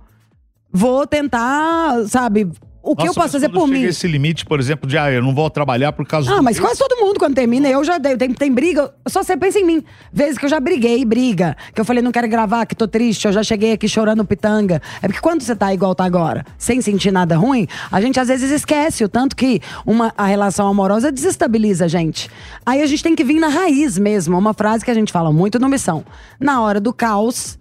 vou 0.73 1.07
tentar, 1.07 1.95
sabe, 2.09 2.51
o 2.87 2.95
que 2.97 3.03
eu 3.03 3.07
Nossa, 3.07 3.21
posso 3.21 3.21
mas 3.21 3.33
fazer 3.33 3.49
por 3.49 3.67
mim. 3.67 3.83
esse 3.83 4.07
limite, 4.07 4.45
por 4.47 4.61
exemplo, 4.61 4.89
de 4.89 4.97
ah, 4.97 5.11
eu 5.11 5.23
não 5.23 5.35
vou 5.35 5.51
trabalhar 5.51 5.93
por 5.93 6.07
causa 6.07 6.33
Ah, 6.33 6.37
do 6.37 6.43
mas 6.43 6.59
quase 6.61 6.79
todo 6.79 6.97
mundo 7.05 7.19
quando 7.19 7.35
termina, 7.35 7.69
eu 7.69 7.83
já 7.85 7.99
dei, 7.99 8.17
tem, 8.17 8.33
tem 8.33 8.53
briga, 8.53 8.93
só 9.09 9.23
você 9.23 9.37
pensa 9.37 9.59
em 9.59 9.65
mim. 9.65 9.85
Vezes 10.13 10.39
que 10.39 10.45
eu 10.45 10.49
já 10.49 10.61
briguei, 10.61 11.05
briga, 11.05 11.57
que 11.75 11.81
eu 11.81 11.85
falei 11.85 12.03
não 12.03 12.13
quero 12.13 12.29
gravar, 12.29 12.65
que 12.67 12.75
tô 12.75 12.87
triste, 12.87 13.27
eu 13.27 13.33
já 13.33 13.43
cheguei 13.43 13.73
aqui 13.73 13.89
chorando 13.89 14.25
pitanga. 14.25 14.81
É 15.03 15.09
porque 15.09 15.21
quando 15.21 15.43
você 15.43 15.55
tá 15.57 15.75
igual 15.75 15.95
tá 15.95 16.05
agora, 16.05 16.45
sem 16.57 16.81
sentir 16.81 17.11
nada 17.11 17.37
ruim, 17.37 17.67
a 17.91 18.01
gente 18.01 18.21
às 18.21 18.29
vezes 18.29 18.51
esquece 18.51 19.03
o 19.05 19.09
tanto 19.09 19.35
que 19.35 19.61
uma, 19.85 20.13
a 20.17 20.27
relação 20.27 20.69
amorosa 20.69 21.11
desestabiliza 21.11 21.87
a 21.87 21.89
gente. 21.89 22.31
Aí 22.65 22.83
a 22.83 22.87
gente 22.87 23.03
tem 23.03 23.15
que 23.17 23.25
vir 23.25 23.41
na 23.41 23.49
raiz 23.49 23.99
mesmo, 23.99 24.39
uma 24.39 24.55
frase 24.55 24.85
que 24.85 24.91
a 24.91 24.95
gente 24.95 25.13
fala 25.13 25.33
muito 25.33 25.59
no 25.59 25.69
Missão. 25.69 26.05
Na 26.39 26.61
hora 26.63 26.81
do 26.81 26.93
caos, 26.93 27.59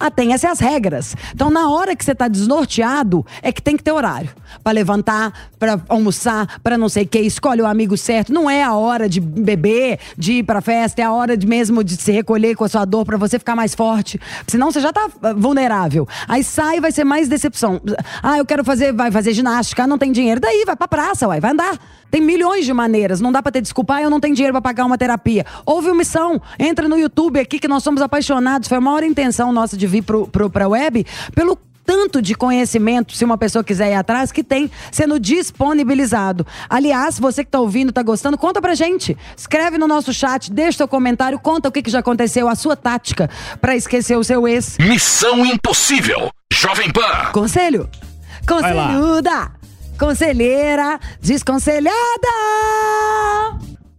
Atenha-se 0.00 0.46
às 0.46 0.58
regras. 0.58 1.14
Então, 1.34 1.50
na 1.50 1.68
hora 1.68 1.94
que 1.94 2.02
você 2.02 2.14
tá 2.14 2.26
desnorteado, 2.26 3.24
é 3.42 3.52
que 3.52 3.60
tem 3.60 3.76
que 3.76 3.82
ter 3.82 3.92
horário. 3.92 4.30
Pra 4.64 4.72
levantar, 4.72 5.50
pra 5.58 5.78
almoçar, 5.88 6.58
pra 6.62 6.78
não 6.78 6.88
sei 6.88 7.04
o 7.04 7.06
que. 7.06 7.18
Escolhe 7.18 7.60
o 7.60 7.66
amigo 7.66 7.96
certo. 7.98 8.32
Não 8.32 8.48
é 8.48 8.62
a 8.62 8.74
hora 8.74 9.08
de 9.08 9.20
beber, 9.20 9.98
de 10.16 10.32
ir 10.38 10.42
pra 10.42 10.62
festa, 10.62 11.02
é 11.02 11.04
a 11.04 11.12
hora 11.12 11.36
de 11.36 11.46
mesmo 11.46 11.84
de 11.84 11.96
se 11.96 12.10
recolher 12.10 12.54
com 12.56 12.64
a 12.64 12.68
sua 12.68 12.86
dor 12.86 13.04
pra 13.04 13.18
você 13.18 13.38
ficar 13.38 13.54
mais 13.54 13.74
forte. 13.74 14.18
Senão 14.46 14.72
você 14.72 14.80
já 14.80 14.90
tá 14.90 15.08
ah, 15.22 15.34
vulnerável. 15.34 16.08
Aí 16.26 16.42
sai 16.42 16.80
vai 16.80 16.92
ser 16.92 17.04
mais 17.04 17.28
decepção. 17.28 17.80
Ah, 18.22 18.38
eu 18.38 18.46
quero 18.46 18.64
fazer, 18.64 18.92
vai 18.92 19.10
fazer 19.10 19.34
ginástica, 19.34 19.84
ah, 19.84 19.86
não 19.86 19.98
tem 19.98 20.10
dinheiro. 20.10 20.40
Daí 20.40 20.64
vai 20.64 20.76
pra 20.76 20.88
praça, 20.88 21.28
uai, 21.28 21.40
vai 21.40 21.50
andar. 21.50 21.78
Tem 22.10 22.20
milhões 22.20 22.64
de 22.64 22.72
maneiras. 22.72 23.20
Não 23.20 23.30
dá 23.30 23.42
pra 23.42 23.52
ter 23.52 23.60
desculpa, 23.60 23.96
ah, 23.96 24.02
eu 24.02 24.10
não 24.10 24.18
tenho 24.18 24.34
dinheiro 24.34 24.54
pra 24.54 24.62
pagar 24.62 24.84
uma 24.84 24.98
terapia. 24.98 25.44
Houve 25.64 25.88
uma 25.88 25.96
missão. 25.96 26.40
Entra 26.58 26.88
no 26.88 26.98
YouTube 26.98 27.38
aqui 27.38 27.58
que 27.58 27.68
nós 27.68 27.82
somos 27.82 28.02
apaixonados. 28.02 28.68
Foi 28.68 28.78
a 28.78 28.80
maior 28.80 29.02
intenção 29.02 29.52
nossa 29.52 29.76
de 29.76 29.86
vir 29.90 30.02
pro, 30.02 30.26
pro, 30.26 30.48
pra 30.48 30.68
web 30.68 31.04
pelo 31.34 31.58
tanto 31.90 32.22
de 32.22 32.36
conhecimento, 32.36 33.16
se 33.16 33.24
uma 33.24 33.36
pessoa 33.36 33.64
quiser 33.64 33.90
ir 33.90 33.94
atrás, 33.94 34.30
que 34.30 34.44
tem 34.44 34.70
sendo 34.92 35.18
disponibilizado. 35.18 36.46
Aliás, 36.68 37.18
você 37.18 37.44
que 37.44 37.50
tá 37.50 37.58
ouvindo, 37.58 37.90
tá 37.90 38.00
gostando, 38.00 38.38
conta 38.38 38.62
pra 38.62 38.76
gente. 38.76 39.16
Escreve 39.36 39.76
no 39.76 39.88
nosso 39.88 40.14
chat, 40.14 40.52
deixa 40.52 40.78
seu 40.78 40.86
comentário, 40.86 41.36
conta 41.40 41.68
o 41.68 41.72
que, 41.72 41.82
que 41.82 41.90
já 41.90 41.98
aconteceu, 41.98 42.48
a 42.48 42.54
sua 42.54 42.76
tática 42.76 43.28
pra 43.60 43.74
esquecer 43.74 44.16
o 44.16 44.22
seu 44.22 44.46
ex. 44.46 44.78
Missão 44.78 45.44
Impossível. 45.44 46.30
Jovem 46.52 46.92
Pan. 46.92 47.32
Conselho. 47.32 47.88
Conselhuda. 48.46 49.50
Conselheira. 49.98 51.00
Desconselhada. 51.20 51.96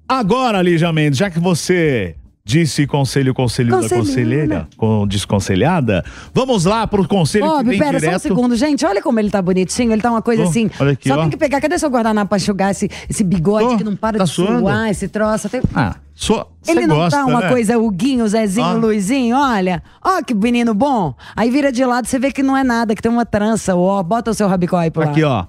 Agora, 0.08 0.62
Lígia 0.62 0.94
Mendes, 0.94 1.20
já 1.20 1.30
que 1.30 1.40
você 1.40 2.16
disse 2.44 2.86
conselho, 2.88 3.34
conselho 3.34 3.70
da 3.80 3.88
Conselheira. 3.90 4.68
com 4.78 5.06
desconselhada, 5.08 6.04
vamos 6.34 6.66
lá 6.66 6.86
pro 6.88 7.08
conselho 7.08 7.46
que 7.46 7.52
Bob, 7.52 7.70
vem 7.70 7.80
pera, 7.80 7.92
só 7.92 7.98
um 7.98 8.00
direto. 8.00 8.22
segundo. 8.22 8.56
Gente, 8.56 8.86
olha 8.86 9.02
como 9.02 9.20
ele 9.20 9.30
tá 9.30 9.42
bonitinho. 9.42 9.92
Ele 9.94 10.02
tá 10.02 10.10
uma 10.12 10.22
coisa 10.22 10.44
Oh, 10.44 10.48
assim. 10.50 10.70
olha 10.80 10.92
aqui, 10.92 11.08
só 11.08 11.16
ó. 11.16 11.22
tem 11.22 11.30
que 11.30 11.38
pegar. 11.38 11.62
Cadê 11.62 11.78
seu 11.78 11.90
guardanapo 11.90 12.30
pra 12.30 12.38
enxugar 12.38 12.72
esse, 12.72 12.90
esse 13.10 13.24
bigode 13.24 13.76
Oh, 13.76 13.78
que 13.78 13.84
não 13.84 13.96
para 13.96 14.18
tá 14.18 14.24
de 14.24 14.30
suando? 14.30 14.60
suar, 14.62 14.90
esse 14.90 15.08
troço? 15.08 15.50
Tem- 15.50 15.62
Ah, 15.74 15.96
só, 16.16 16.50
Ele 16.68 16.88
não 16.88 16.96
gosta, 16.98 17.20
tá 17.20 17.26
uma 17.26 17.42
né? 17.42 17.50
coisa 17.50 17.78
Huguinho, 17.78 18.28
Zezinho, 18.28 18.66
Ah. 18.66 18.74
Luizinho, 18.74 19.36
olha. 19.38 19.82
Ó 20.04 20.22
que 20.24 20.34
menino 20.34 20.74
bom. 20.74 21.14
Aí 21.36 21.50
vira 21.50 21.72
de 21.72 21.84
lado, 21.86 22.08
você 22.08 22.18
vê 22.20 22.32
que 22.32 22.44
não 22.44 22.56
é 22.58 22.64
nada, 22.64 22.96
que 22.96 23.02
tem 23.02 23.12
uma 23.12 23.26
trança. 23.26 23.76
Ó, 23.76 24.02
bota 24.04 24.32
o 24.32 24.34
seu 24.34 24.48
rabicó 24.48 24.78
aí 24.78 24.90
pro. 24.92 25.04
Aqui, 25.04 25.24
ó. 25.24 25.46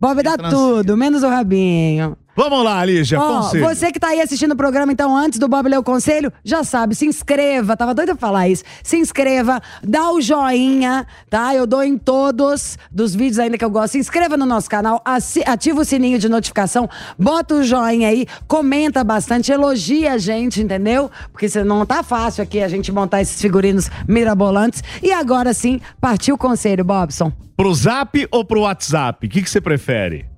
Bob 0.00 0.20
dá 0.20 0.36
trancinha. 0.36 0.60
tudo, 0.60 0.96
menos 0.96 1.22
o 1.22 1.28
rabinho. 1.28 2.16
Vamos 2.34 2.64
lá, 2.64 2.82
Lígia, 2.82 3.20
Ó, 3.20 3.42
conselho. 3.42 3.64
você 3.68 3.92
que 3.92 4.00
tá 4.00 4.08
aí 4.08 4.20
assistindo 4.20 4.52
o 4.52 4.56
programa, 4.56 4.90
então, 4.90 5.14
antes 5.14 5.38
do 5.38 5.46
Bob 5.48 5.68
ler 5.68 5.78
o 5.78 5.82
conselho, 5.82 6.32
já 6.42 6.64
sabe, 6.64 6.94
se 6.94 7.04
inscreva. 7.04 7.76
Tava 7.76 7.94
doida 7.94 8.14
pra 8.14 8.26
falar 8.26 8.48
isso. 8.48 8.64
Se 8.82 8.96
inscreva, 8.96 9.60
dá 9.82 10.10
o 10.10 10.20
joinha, 10.20 11.06
tá? 11.28 11.54
Eu 11.54 11.66
dou 11.66 11.82
em 11.82 11.98
todos 11.98 12.78
dos 12.90 13.14
vídeos 13.14 13.38
ainda 13.38 13.58
que 13.58 13.64
eu 13.64 13.70
gosto. 13.70 13.92
Se 13.92 13.98
inscreva 13.98 14.36
no 14.36 14.46
nosso 14.46 14.70
canal, 14.70 15.02
ativa 15.04 15.80
o 15.80 15.84
sininho 15.84 16.18
de 16.18 16.28
notificação, 16.28 16.88
bota 17.18 17.56
o 17.56 17.62
joinha 17.62 18.08
aí, 18.08 18.26
comenta 18.48 19.04
bastante, 19.04 19.52
elogia 19.52 20.14
a 20.14 20.18
gente, 20.18 20.62
entendeu? 20.62 21.10
Porque 21.30 21.46
não 21.62 21.84
tá 21.84 22.02
fácil 22.02 22.42
aqui 22.42 22.62
a 22.62 22.68
gente 22.68 22.90
montar 22.90 23.20
esses 23.20 23.40
figurinos 23.40 23.90
mirabolantes. 24.08 24.82
E 25.02 25.12
agora 25.12 25.52
sim, 25.52 25.80
partiu 26.00 26.36
o 26.36 26.38
conselho, 26.38 26.82
Bobson. 26.82 27.30
Pro 27.54 27.74
zap 27.74 28.26
ou 28.30 28.42
pro 28.42 28.62
WhatsApp? 28.62 29.26
O 29.26 29.30
que, 29.30 29.42
que 29.42 29.50
você 29.50 29.60
prefere? 29.60 30.31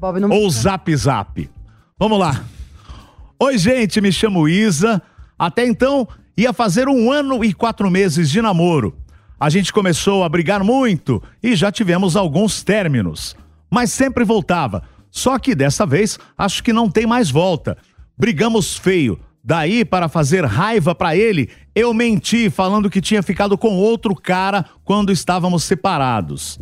Bob 0.00 0.18
não 0.18 0.30
Ou 0.30 0.48
zap 0.48 0.96
zap? 0.96 1.50
Vamos 1.98 2.18
lá. 2.18 2.42
Oi, 3.38 3.58
gente, 3.58 4.00
me 4.00 4.10
chamo 4.10 4.48
Isa. 4.48 5.02
Até 5.38 5.66
então, 5.66 6.08
ia 6.34 6.54
fazer 6.54 6.88
um 6.88 7.12
ano 7.12 7.44
e 7.44 7.52
quatro 7.52 7.90
meses 7.90 8.30
de 8.30 8.40
namoro. 8.40 8.96
A 9.38 9.50
gente 9.50 9.70
começou 9.74 10.24
a 10.24 10.28
brigar 10.30 10.64
muito 10.64 11.22
e 11.42 11.54
já 11.54 11.70
tivemos 11.70 12.16
alguns 12.16 12.62
términos. 12.62 13.36
Mas 13.70 13.92
sempre 13.92 14.24
voltava. 14.24 14.82
Só 15.10 15.38
que 15.38 15.54
dessa 15.54 15.84
vez, 15.84 16.18
acho 16.38 16.64
que 16.64 16.72
não 16.72 16.88
tem 16.88 17.06
mais 17.06 17.30
volta. 17.30 17.76
Brigamos 18.16 18.78
feio. 18.78 19.20
Daí, 19.44 19.84
para 19.84 20.08
fazer 20.08 20.46
raiva 20.46 20.94
pra 20.94 21.14
ele, 21.14 21.50
eu 21.74 21.92
menti 21.92 22.48
falando 22.48 22.88
que 22.88 23.02
tinha 23.02 23.22
ficado 23.22 23.58
com 23.58 23.76
outro 23.76 24.14
cara 24.14 24.64
quando 24.82 25.12
estávamos 25.12 25.62
separados. 25.62 26.58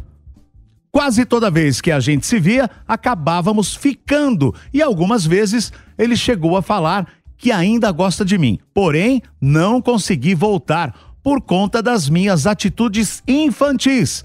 Quase 0.99 1.25
toda 1.25 1.49
vez 1.49 1.81
que 1.81 1.93
a 1.93 2.01
gente 2.01 2.27
se 2.27 2.41
via, 2.41 2.69
acabávamos 2.85 3.73
ficando 3.73 4.53
e 4.75 4.83
algumas 4.83 5.25
vezes 5.25 5.73
ele 5.97 6.17
chegou 6.17 6.57
a 6.57 6.61
falar 6.61 7.07
que 7.37 7.53
ainda 7.53 7.93
gosta 7.93 8.25
de 8.25 8.37
mim. 8.37 8.59
Porém, 8.75 9.23
não 9.41 9.81
consegui 9.81 10.35
voltar 10.35 10.93
por 11.23 11.41
conta 11.41 11.81
das 11.81 12.09
minhas 12.09 12.49
atitudes 12.49 13.23
infantis. 13.29 14.25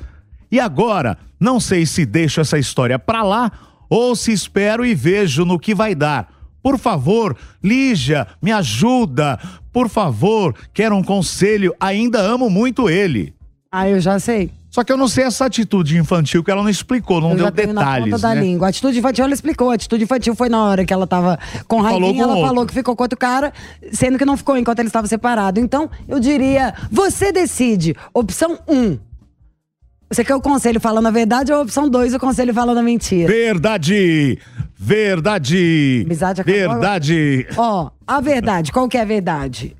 E 0.51 0.60
agora, 0.60 1.15
não 1.39 1.60
sei 1.60 1.86
se 1.86 2.08
deixo 2.08 2.42
essa 2.42 2.58
história 2.58 2.98
pra 2.98 3.22
lá 3.22 3.51
ou 3.88 4.15
se 4.15 4.32
espero 4.32 4.84
e 4.84 4.96
vejo 4.96 5.46
no 5.46 5.60
que 5.60 5.75
vai 5.75 5.94
dar. 5.94 6.27
Por 6.60 6.80
favor, 6.80 7.38
Lígia, 7.63 8.25
me 8.42 8.51
ajuda. 8.51 9.39
Por 9.72 9.88
favor, 9.88 10.56
quero 10.74 10.96
um 10.96 11.03
conselho. 11.03 11.75
Ainda 11.80 12.20
amo 12.20 12.50
muito 12.50 12.89
ele. 12.89 13.32
Ah, 13.72 13.88
eu 13.88 14.01
já 14.01 14.18
sei. 14.18 14.62
Só 14.74 14.84
que 14.84 14.92
eu 14.92 14.98
não 14.98 15.08
sei 15.08 15.25
essa 15.25 15.46
atitude 15.46 16.00
infantil 16.00 16.44
que 16.44 16.50
ela 16.50 16.63
não 16.63 16.70
explicou, 16.70 17.22
não 17.22 17.34
eu 17.34 17.38
deu 17.38 17.51
tenho 17.51 17.74
na 17.74 17.82
detalhes. 17.82 18.10
ponta 18.10 18.22
da 18.24 18.34
né? 18.34 18.42
língua. 18.42 18.65
A 18.65 18.70
atitude 18.72 18.98
infantil, 18.98 19.24
ela 19.25 19.34
explicou. 19.36 19.70
A 19.70 19.75
atitude 19.75 20.03
infantil 20.03 20.34
foi 20.34 20.50
na 20.50 20.63
hora 20.63 20.84
que 20.84 20.92
ela 20.92 21.06
tava 21.06 21.38
com 21.68 21.80
com 21.80 21.88
ela 21.88 22.08
outro. 22.08 22.48
falou 22.48 22.65
que 22.65 22.74
ficou 22.74 22.96
com 22.96 23.03
outro 23.03 23.15
cara, 23.15 23.53
sendo 23.92 24.18
que 24.18 24.25
não 24.25 24.36
ficou 24.36 24.58
enquanto 24.58 24.80
ele 24.80 24.88
estava 24.88 25.06
separado. 25.06 25.60
Então, 25.60 25.92
eu 26.08 26.20
diria, 26.20 26.74
você 26.89 27.32
decide. 27.32 27.96
Opção 28.15 28.58
1. 28.68 28.75
Um, 28.75 29.00
você 30.10 30.24
quer 30.24 30.34
o 30.34 30.42
conselho 30.42 30.80
falando 30.82 31.06
a 31.06 31.12
verdade 31.12 31.53
ou 31.53 31.62
opção 31.62 31.88
2, 31.88 32.15
o 32.15 32.20
conselho 32.20 32.51
falando 32.51 32.80
a 32.80 32.84
mentira? 32.84 33.32
Verdade! 33.32 34.39
Verdade! 34.75 36.01
Amizade 36.03 36.42
acabou 36.42 36.60
Verdade! 36.60 37.48
Ó, 37.58 37.92
a 38.08 38.20
verdade, 38.20 38.72
qual 38.72 38.89
que 38.89 38.98
é 38.98 39.01
a 39.01 39.06
verdade? 39.06 39.75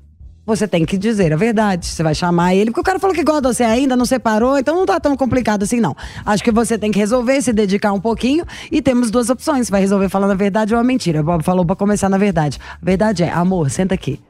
Você 0.46 0.68
tem 0.68 0.84
que 0.84 0.98
dizer 0.98 1.32
a 1.32 1.36
verdade. 1.36 1.86
Você 1.86 2.02
vai 2.02 2.14
chamar 2.14 2.54
ele, 2.54 2.70
porque 2.70 2.80
o 2.80 2.84
cara 2.84 2.98
falou 2.98 3.16
que 3.16 3.24
gosta 3.24 3.40
de 3.40 3.48
você 3.48 3.64
ainda, 3.64 3.96
não 3.96 4.04
separou, 4.04 4.58
então 4.58 4.76
não 4.76 4.84
tá 4.84 5.00
tão 5.00 5.16
complicado 5.16 5.62
assim, 5.62 5.80
não. 5.80 5.96
Acho 6.24 6.44
que 6.44 6.50
você 6.50 6.76
tem 6.76 6.92
que 6.92 6.98
resolver, 6.98 7.40
se 7.40 7.52
dedicar 7.52 7.92
um 7.92 8.00
pouquinho, 8.00 8.44
e 8.70 8.82
temos 8.82 9.10
duas 9.10 9.30
opções. 9.30 9.66
Você 9.66 9.70
vai 9.70 9.80
resolver 9.80 10.08
falando 10.10 10.32
a 10.32 10.34
verdade 10.34 10.74
ou 10.74 10.80
a 10.80 10.84
mentira. 10.84 11.22
Bob 11.22 11.42
falou 11.42 11.64
pra 11.64 11.74
começar 11.74 12.08
na 12.08 12.18
verdade. 12.18 12.58
A 12.80 12.84
verdade 12.84 13.22
é, 13.22 13.32
amor, 13.32 13.70
senta 13.70 13.94
aqui. 13.94 14.20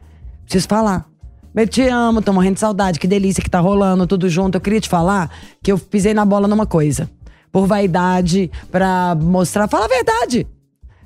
Preciso 0.44 0.68
falar. 0.68 1.06
Eu 1.54 1.68
te 1.68 1.83
amo, 1.88 2.23
tô 2.23 2.33
morrendo 2.33 2.54
de 2.54 2.61
saudade, 2.61 2.99
que 2.99 3.06
delícia 3.06 3.42
que 3.42 3.50
tá 3.50 3.61
rolando, 3.61 4.06
tudo 4.06 4.28
junto. 4.28 4.56
Eu 4.56 4.61
queria 4.61 4.80
te 4.80 4.88
falar 4.88 5.30
que 5.62 5.71
eu 5.73 5.78
pisei 5.78 6.14
na 6.14 6.25
bola 6.25 6.47
numa 6.47 6.66
coisa. 6.66 7.11
Por 7.50 7.66
vaidade, 7.66 8.50
pra 8.71 9.16
mostrar. 9.21 9.68
Fala 9.68 9.85
a 9.85 9.88
verdade! 9.88 10.47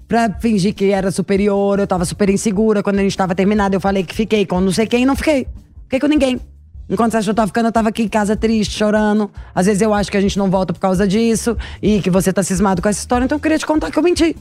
Pra 0.09 0.33
fingir 0.41 0.75
que 0.75 0.91
era 0.91 1.11
superior, 1.11 1.79
eu 1.79 1.87
tava 1.87 2.07
super 2.07 2.31
insegura. 2.31 2.83
Quando 2.83 2.99
a 2.99 3.03
gente 3.03 3.17
tava 3.17 3.35
terminado, 3.35 3.77
eu 3.77 3.81
falei 3.81 4.03
que 4.03 4.15
fiquei 4.15 4.47
com 4.47 4.59
não 4.59 4.73
sei 4.73 4.87
quem, 4.87 5.05
não 5.05 5.15
fiquei. 5.15 5.47
Fiquei 5.83 6.00
com 6.00 6.07
ninguém. 6.07 6.41
Enquanto 6.88 7.12
você 7.12 7.19
achou 7.19 7.27
que 7.27 7.31
eu 7.33 7.35
tava 7.37 7.49
ficando, 7.49 7.67
eu 7.67 7.73
tava 7.73 7.91
aqui 7.91 8.03
em 8.03 8.09
casa 8.09 8.35
triste, 8.35 8.75
chorando. 8.75 9.31
Às 9.55 9.67
vezes 9.67 9.83
eu 9.83 9.93
acho 9.93 10.11
que 10.11 10.17
a 10.17 10.21
gente 10.21 10.38
não 10.38 10.50
volta 10.50 10.73
por 10.73 10.81
causa 10.81 11.07
disso 11.07 11.55
e 11.83 12.00
que 12.00 12.09
você 12.09 12.33
tá 12.33 12.43
cismado 12.43 12.81
com 12.81 12.88
essa 12.88 13.00
história, 13.00 13.27
então 13.27 13.37
eu 13.37 13.41
queria 13.41 13.59
te 13.59 13.67
contar 13.67 13.91
que 13.91 13.99
eu 13.99 14.03
menti. 14.03 14.35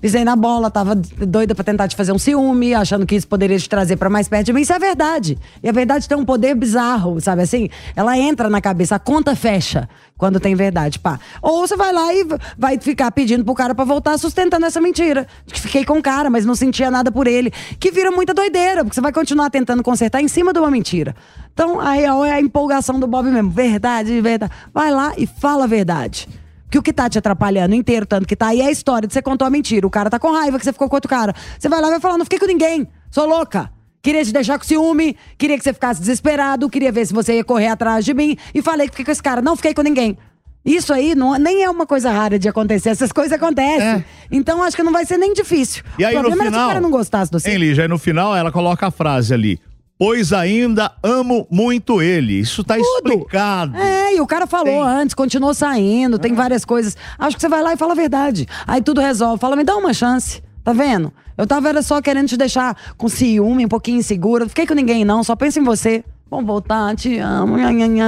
Pisei 0.00 0.24
na 0.24 0.36
bola, 0.36 0.70
tava 0.70 0.94
doida 0.94 1.54
pra 1.54 1.64
tentar 1.64 1.88
te 1.88 1.96
fazer 1.96 2.12
um 2.12 2.18
ciúme, 2.18 2.74
achando 2.74 3.04
que 3.04 3.16
isso 3.16 3.26
poderia 3.26 3.58
te 3.58 3.68
trazer 3.68 3.96
pra 3.96 4.08
mais 4.08 4.28
perto 4.28 4.46
de 4.46 4.52
mim. 4.52 4.60
Isso 4.60 4.72
é 4.72 4.78
verdade. 4.78 5.38
E 5.62 5.68
a 5.68 5.72
verdade 5.72 6.08
tem 6.08 6.16
um 6.16 6.24
poder 6.24 6.54
bizarro, 6.54 7.20
sabe 7.20 7.42
assim? 7.42 7.68
Ela 7.96 8.16
entra 8.16 8.48
na 8.48 8.60
cabeça, 8.60 8.96
a 8.96 8.98
conta 8.98 9.34
fecha 9.34 9.88
quando 10.16 10.40
tem 10.40 10.54
verdade, 10.54 10.98
pá. 10.98 11.18
Ou 11.40 11.66
você 11.66 11.76
vai 11.76 11.92
lá 11.92 12.12
e 12.12 12.26
vai 12.56 12.78
ficar 12.78 13.10
pedindo 13.12 13.44
pro 13.44 13.54
cara 13.54 13.74
pra 13.74 13.84
voltar 13.84 14.18
sustentando 14.18 14.66
essa 14.66 14.80
mentira. 14.80 15.26
Que 15.46 15.60
fiquei 15.60 15.84
com 15.84 15.98
o 15.98 16.02
cara, 16.02 16.28
mas 16.28 16.44
não 16.44 16.54
sentia 16.54 16.90
nada 16.90 17.10
por 17.10 17.26
ele. 17.26 17.52
Que 17.78 17.90
vira 17.90 18.10
muita 18.10 18.34
doideira, 18.34 18.84
porque 18.84 18.94
você 18.94 19.00
vai 19.00 19.12
continuar 19.12 19.50
tentando 19.50 19.82
consertar 19.82 20.20
em 20.20 20.28
cima 20.28 20.52
de 20.52 20.58
uma 20.58 20.70
mentira. 20.70 21.14
Então, 21.54 21.80
a 21.80 21.92
real 21.92 22.24
é 22.24 22.32
a 22.32 22.40
empolgação 22.40 22.98
do 22.98 23.06
Bob 23.06 23.28
mesmo. 23.30 23.50
Verdade, 23.50 24.20
verdade. 24.20 24.52
Vai 24.72 24.90
lá 24.90 25.12
e 25.16 25.26
fala 25.26 25.64
a 25.64 25.66
verdade. 25.66 26.28
Que 26.70 26.78
o 26.78 26.82
que 26.82 26.92
tá 26.92 27.08
te 27.08 27.18
atrapalhando 27.18 27.74
inteiro, 27.74 28.04
tanto 28.04 28.26
que 28.26 28.36
tá 28.36 28.48
aí, 28.48 28.60
é 28.60 28.66
a 28.66 28.70
história 28.70 29.06
de 29.06 29.14
você 29.14 29.22
contou 29.22 29.46
a 29.46 29.50
mentira. 29.50 29.86
O 29.86 29.90
cara 29.90 30.10
tá 30.10 30.18
com 30.18 30.30
raiva 30.32 30.58
que 30.58 30.64
você 30.64 30.72
ficou 30.72 30.88
com 30.88 30.96
outro 30.96 31.08
cara. 31.08 31.34
Você 31.58 31.68
vai 31.68 31.80
lá 31.80 31.88
e 31.88 31.90
vai 31.92 32.00
falar: 32.00 32.18
não 32.18 32.24
fiquei 32.24 32.38
com 32.38 32.46
ninguém, 32.46 32.86
sou 33.10 33.26
louca. 33.26 33.70
Queria 34.00 34.24
te 34.24 34.32
deixar 34.32 34.58
com 34.58 34.64
ciúme, 34.64 35.16
queria 35.36 35.58
que 35.58 35.64
você 35.64 35.72
ficasse 35.72 36.00
desesperado, 36.00 36.70
queria 36.70 36.92
ver 36.92 37.04
se 37.06 37.12
você 37.12 37.34
ia 37.34 37.44
correr 37.44 37.68
atrás 37.68 38.04
de 38.04 38.14
mim. 38.14 38.36
E 38.54 38.62
falei 38.62 38.86
que 38.86 38.92
fiquei 38.92 39.04
com 39.04 39.10
esse 39.10 39.22
cara. 39.22 39.42
Não 39.42 39.56
fiquei 39.56 39.74
com 39.74 39.82
ninguém. 39.82 40.16
Isso 40.64 40.92
aí 40.92 41.14
não, 41.14 41.34
nem 41.36 41.62
é 41.62 41.70
uma 41.70 41.86
coisa 41.86 42.10
rara 42.10 42.38
de 42.38 42.48
acontecer, 42.48 42.90
essas 42.90 43.10
coisas 43.10 43.32
acontecem. 43.32 44.04
Então 44.30 44.62
acho 44.62 44.76
que 44.76 44.82
não 44.82 44.92
vai 44.92 45.06
ser 45.06 45.16
nem 45.16 45.32
difícil. 45.32 45.82
É. 45.98 46.02
E 46.02 46.04
aí 46.04 46.14
o 46.14 46.22
no 46.22 46.28
problema 46.28 46.42
era 46.42 46.50
se 46.50 46.56
o 46.56 46.58
final. 46.58 46.68
cara 46.68 46.80
não 46.80 46.90
gostasse 46.90 47.32
do 47.32 47.40
seu. 47.40 47.50
Hein, 47.50 47.58
Lígia? 47.58 47.84
Aí 47.84 47.88
no 47.88 47.98
final 47.98 48.36
ela 48.36 48.52
coloca 48.52 48.86
a 48.86 48.90
frase 48.90 49.32
ali. 49.32 49.58
Pois 49.98 50.32
ainda 50.32 50.92
amo 51.02 51.46
muito 51.50 52.00
ele. 52.00 52.34
Isso 52.38 52.62
tá 52.62 52.78
explicado. 52.78 53.76
É, 53.76 54.14
e 54.14 54.20
o 54.20 54.26
cara 54.26 54.46
falou 54.46 54.80
antes, 54.82 55.12
continuou 55.14 55.52
saindo, 55.52 56.16
É. 56.16 56.18
tem 56.20 56.34
várias 56.34 56.64
coisas. 56.64 56.96
Acho 57.18 57.34
que 57.36 57.40
você 57.42 57.48
vai 57.48 57.62
lá 57.62 57.72
e 57.72 57.76
fala 57.76 57.92
a 57.92 57.96
verdade. 57.96 58.46
Aí 58.66 58.80
tudo 58.80 59.00
resolve. 59.00 59.40
Fala, 59.40 59.56
me 59.56 59.64
dá 59.64 59.76
uma 59.76 59.92
chance. 59.92 60.40
Tá 60.62 60.72
vendo? 60.72 61.12
Eu 61.36 61.46
tava 61.46 61.68
era 61.68 61.82
só 61.82 62.00
querendo 62.00 62.28
te 62.28 62.36
deixar 62.36 62.76
com 62.96 63.08
ciúme, 63.08 63.64
um 63.64 63.68
pouquinho 63.68 63.98
insegura. 63.98 64.44
Não 64.44 64.48
fiquei 64.48 64.66
com 64.66 64.74
ninguém, 64.74 65.04
não. 65.04 65.24
Só 65.24 65.34
penso 65.34 65.58
em 65.58 65.64
você. 65.64 66.04
Vamos 66.30 66.46
voltar, 66.46 66.94
te 66.94 67.18
amo. 67.18 67.56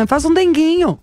Faça 0.06 0.28
um 0.28 0.35
denguinho. 0.35 0.99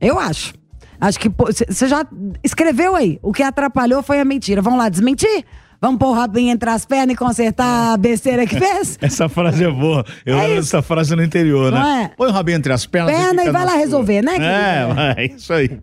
Eu 0.00 0.18
acho. 0.18 0.54
Acho 1.00 1.18
que 1.20 1.28
você 1.28 1.88
já 1.88 2.06
escreveu 2.42 2.94
aí. 2.94 3.18
O 3.22 3.32
que 3.32 3.42
atrapalhou 3.42 4.02
foi 4.02 4.20
a 4.20 4.24
mentira. 4.24 4.62
Vamos 4.62 4.78
lá, 4.78 4.88
desmentir? 4.88 5.44
Vamos 5.84 5.98
pôr 5.98 6.12
o 6.12 6.12
rabinho 6.14 6.50
entre 6.50 6.70
as 6.70 6.86
pernas 6.86 7.12
e 7.12 7.14
consertar 7.14 7.92
a 7.92 7.96
besteira 7.98 8.46
que 8.46 8.58
fez? 8.58 8.96
Essa 9.02 9.28
frase 9.28 9.64
é 9.64 9.70
boa. 9.70 10.02
Eu 10.24 10.38
É 10.38 10.54
dessa 10.54 10.80
frase 10.80 11.14
no 11.14 11.22
interior, 11.22 11.70
Não 11.70 11.78
né? 11.78 12.04
é? 12.10 12.16
Põe 12.16 12.30
o 12.30 12.32
rabinho 12.32 12.56
entre 12.56 12.72
as 12.72 12.86
pernas. 12.86 13.14
Perna 13.14 13.42
fica 13.42 13.48
e 13.50 13.52
vai 13.52 13.66
lá 13.66 13.74
resolver, 13.74 14.22
né, 14.22 14.36
É, 14.36 14.94
vai, 14.94 15.26
isso 15.36 15.52
aí. 15.52 15.78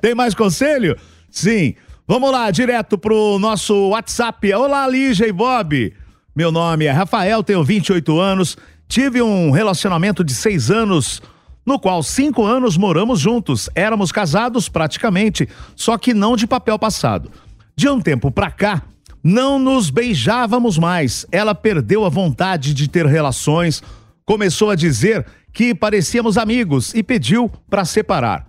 Tem 0.00 0.14
mais 0.14 0.36
conselho? 0.36 0.96
Sim. 1.28 1.74
Vamos 2.06 2.30
lá, 2.30 2.48
direto 2.52 2.96
pro 2.96 3.40
nosso 3.40 3.88
WhatsApp. 3.88 4.54
Olá, 4.54 4.86
Lígia 4.86 5.26
e 5.26 5.32
Bob. 5.32 5.92
Meu 6.32 6.52
nome 6.52 6.84
é 6.84 6.92
Rafael, 6.92 7.42
tenho 7.42 7.64
28 7.64 8.20
anos. 8.20 8.56
Tive 8.86 9.20
um 9.20 9.50
relacionamento 9.50 10.22
de 10.22 10.32
seis 10.32 10.70
anos, 10.70 11.20
no 11.66 11.76
qual 11.80 12.04
cinco 12.04 12.44
anos 12.46 12.76
moramos 12.76 13.18
juntos. 13.18 13.68
Éramos 13.74 14.12
casados 14.12 14.68
praticamente, 14.68 15.48
só 15.74 15.98
que 15.98 16.14
não 16.14 16.36
de 16.36 16.46
papel 16.46 16.78
passado. 16.78 17.32
De 17.74 17.88
um 17.88 18.00
tempo 18.00 18.30
pra 18.30 18.52
cá, 18.52 18.84
não 19.22 19.58
nos 19.58 19.90
beijávamos 19.90 20.78
mais. 20.78 21.26
Ela 21.30 21.54
perdeu 21.54 22.04
a 22.04 22.08
vontade 22.08 22.74
de 22.74 22.88
ter 22.88 23.06
relações, 23.06 23.82
começou 24.24 24.70
a 24.70 24.74
dizer 24.74 25.26
que 25.52 25.74
parecíamos 25.74 26.38
amigos 26.38 26.94
e 26.94 27.02
pediu 27.02 27.50
pra 27.68 27.84
separar. 27.84 28.46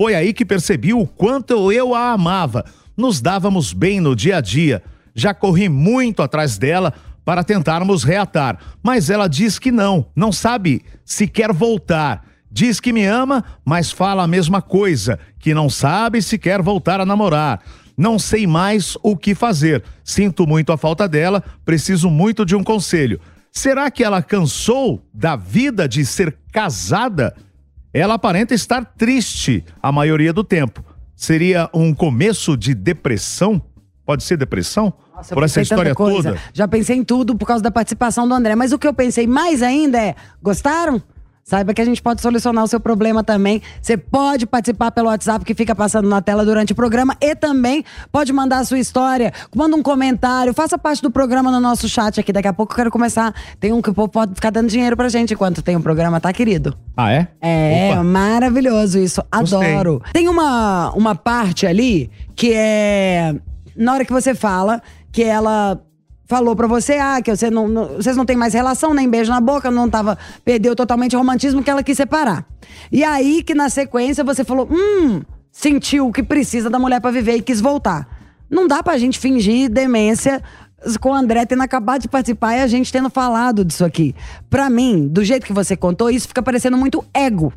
Foi 0.00 0.14
aí 0.14 0.32
que 0.32 0.44
percebi 0.44 0.94
o 0.94 1.06
quanto 1.06 1.72
eu 1.72 1.94
a 1.94 2.12
amava. 2.12 2.64
Nos 2.96 3.20
dávamos 3.20 3.72
bem 3.72 4.00
no 4.00 4.14
dia 4.14 4.38
a 4.38 4.40
dia. 4.40 4.82
Já 5.14 5.34
corri 5.34 5.68
muito 5.68 6.22
atrás 6.22 6.56
dela 6.56 6.94
para 7.24 7.44
tentarmos 7.44 8.04
reatar, 8.04 8.58
mas 8.82 9.10
ela 9.10 9.28
diz 9.28 9.58
que 9.58 9.70
não, 9.70 10.06
não 10.16 10.32
sabe 10.32 10.82
se 11.04 11.26
quer 11.26 11.52
voltar. 11.52 12.24
Diz 12.50 12.80
que 12.80 12.92
me 12.92 13.04
ama, 13.04 13.44
mas 13.64 13.90
fala 13.90 14.22
a 14.22 14.26
mesma 14.26 14.62
coisa, 14.62 15.18
que 15.38 15.52
não 15.52 15.68
sabe 15.68 16.22
se 16.22 16.38
quer 16.38 16.62
voltar 16.62 17.00
a 17.00 17.04
namorar. 17.04 17.60
Não 17.98 18.16
sei 18.16 18.46
mais 18.46 18.96
o 19.02 19.16
que 19.16 19.34
fazer. 19.34 19.82
Sinto 20.04 20.46
muito 20.46 20.70
a 20.70 20.78
falta 20.78 21.08
dela, 21.08 21.42
preciso 21.64 22.08
muito 22.08 22.46
de 22.46 22.54
um 22.54 22.62
conselho. 22.62 23.20
Será 23.50 23.90
que 23.90 24.04
ela 24.04 24.22
cansou 24.22 25.02
da 25.12 25.34
vida 25.34 25.88
de 25.88 26.06
ser 26.06 26.38
casada? 26.52 27.34
Ela 27.92 28.14
aparenta 28.14 28.54
estar 28.54 28.84
triste 28.84 29.64
a 29.82 29.90
maioria 29.90 30.32
do 30.32 30.44
tempo. 30.44 30.84
Seria 31.16 31.68
um 31.74 31.92
começo 31.92 32.56
de 32.56 32.72
depressão? 32.72 33.60
Pode 34.06 34.22
ser 34.22 34.36
depressão? 34.36 34.92
Nossa, 35.16 35.34
Por 35.34 35.42
essa 35.42 35.60
história 35.60 35.92
toda? 35.92 36.38
Já 36.52 36.68
pensei 36.68 36.96
em 36.96 37.02
tudo 37.02 37.36
por 37.36 37.46
causa 37.46 37.64
da 37.64 37.70
participação 37.72 38.28
do 38.28 38.34
André. 38.34 38.54
Mas 38.54 38.72
o 38.72 38.78
que 38.78 38.86
eu 38.86 38.94
pensei 38.94 39.26
mais 39.26 39.60
ainda 39.60 39.98
é: 40.00 40.14
gostaram? 40.40 41.02
Saiba 41.48 41.72
que 41.72 41.80
a 41.80 41.84
gente 41.86 42.02
pode 42.02 42.20
solucionar 42.20 42.62
o 42.62 42.68
seu 42.68 42.78
problema 42.78 43.24
também. 43.24 43.62
Você 43.80 43.96
pode 43.96 44.44
participar 44.44 44.90
pelo 44.90 45.08
WhatsApp 45.08 45.46
que 45.46 45.54
fica 45.54 45.74
passando 45.74 46.06
na 46.06 46.20
tela 46.20 46.44
durante 46.44 46.74
o 46.74 46.76
programa 46.76 47.16
e 47.22 47.34
também 47.34 47.82
pode 48.12 48.34
mandar 48.34 48.58
a 48.58 48.64
sua 48.66 48.78
história, 48.78 49.32
manda 49.56 49.74
um 49.74 49.82
comentário, 49.82 50.52
faça 50.52 50.76
parte 50.76 51.00
do 51.00 51.10
programa 51.10 51.50
no 51.50 51.58
nosso 51.58 51.88
chat 51.88 52.20
aqui. 52.20 52.34
Daqui 52.34 52.48
a 52.48 52.52
pouco 52.52 52.74
eu 52.74 52.76
quero 52.76 52.90
começar. 52.90 53.34
Tem 53.58 53.72
um 53.72 53.80
que 53.80 53.88
o 53.88 53.94
povo 53.94 54.10
pode 54.10 54.34
ficar 54.34 54.50
dando 54.50 54.68
dinheiro 54.68 54.94
pra 54.94 55.08
gente 55.08 55.32
enquanto 55.32 55.62
tem 55.62 55.74
um 55.74 55.80
programa, 55.80 56.20
tá, 56.20 56.30
querido? 56.34 56.76
Ah, 56.94 57.12
é? 57.14 57.28
É, 57.40 57.92
Opa. 57.92 58.04
maravilhoso 58.04 58.98
isso. 58.98 59.22
Gostei. 59.34 59.72
Adoro. 59.72 60.02
Tem 60.12 60.28
uma, 60.28 60.90
uma 60.90 61.14
parte 61.14 61.66
ali 61.66 62.10
que 62.36 62.52
é. 62.52 63.34
Na 63.74 63.94
hora 63.94 64.04
que 64.04 64.12
você 64.12 64.34
fala, 64.34 64.82
que 65.10 65.22
ela 65.22 65.80
falou 66.28 66.54
pra 66.54 66.66
você, 66.66 66.98
ah, 66.98 67.20
que 67.22 67.34
você 67.34 67.50
não, 67.50 67.66
não- 67.66 67.86
vocês 67.96 68.14
não 68.16 68.24
têm 68.26 68.36
mais 68.36 68.52
relação, 68.54 68.92
nem 68.94 69.08
beijo 69.08 69.32
na 69.32 69.40
boca, 69.40 69.70
não 69.70 69.88
tava. 69.88 70.16
Perdeu 70.44 70.76
totalmente 70.76 71.16
o 71.16 71.18
romantismo 71.18 71.62
que 71.62 71.70
ela 71.70 71.82
quis 71.82 71.96
separar. 71.96 72.44
E 72.92 73.02
aí 73.02 73.42
que 73.42 73.54
na 73.54 73.68
sequência 73.70 74.22
você 74.22 74.44
falou, 74.44 74.68
hum, 74.70 75.22
sentiu 75.50 76.12
que 76.12 76.22
precisa 76.22 76.68
da 76.68 76.78
mulher 76.78 77.00
pra 77.00 77.10
viver 77.10 77.36
e 77.36 77.42
quis 77.42 77.60
voltar. 77.60 78.06
Não 78.50 78.68
dá 78.68 78.82
pra 78.82 78.98
gente 78.98 79.18
fingir 79.18 79.70
demência 79.70 80.42
com 81.00 81.10
o 81.10 81.14
André 81.14 81.44
tendo 81.46 81.62
acabado 81.62 82.02
de 82.02 82.08
participar 82.08 82.56
e 82.56 82.60
a 82.60 82.66
gente 82.66 82.92
tendo 82.92 83.10
falado 83.10 83.64
disso 83.64 83.84
aqui. 83.84 84.14
Pra 84.50 84.68
mim, 84.70 85.08
do 85.08 85.24
jeito 85.24 85.46
que 85.46 85.52
você 85.52 85.76
contou, 85.76 86.10
isso 86.10 86.28
fica 86.28 86.42
parecendo 86.42 86.76
muito 86.76 87.02
ego. 87.12 87.52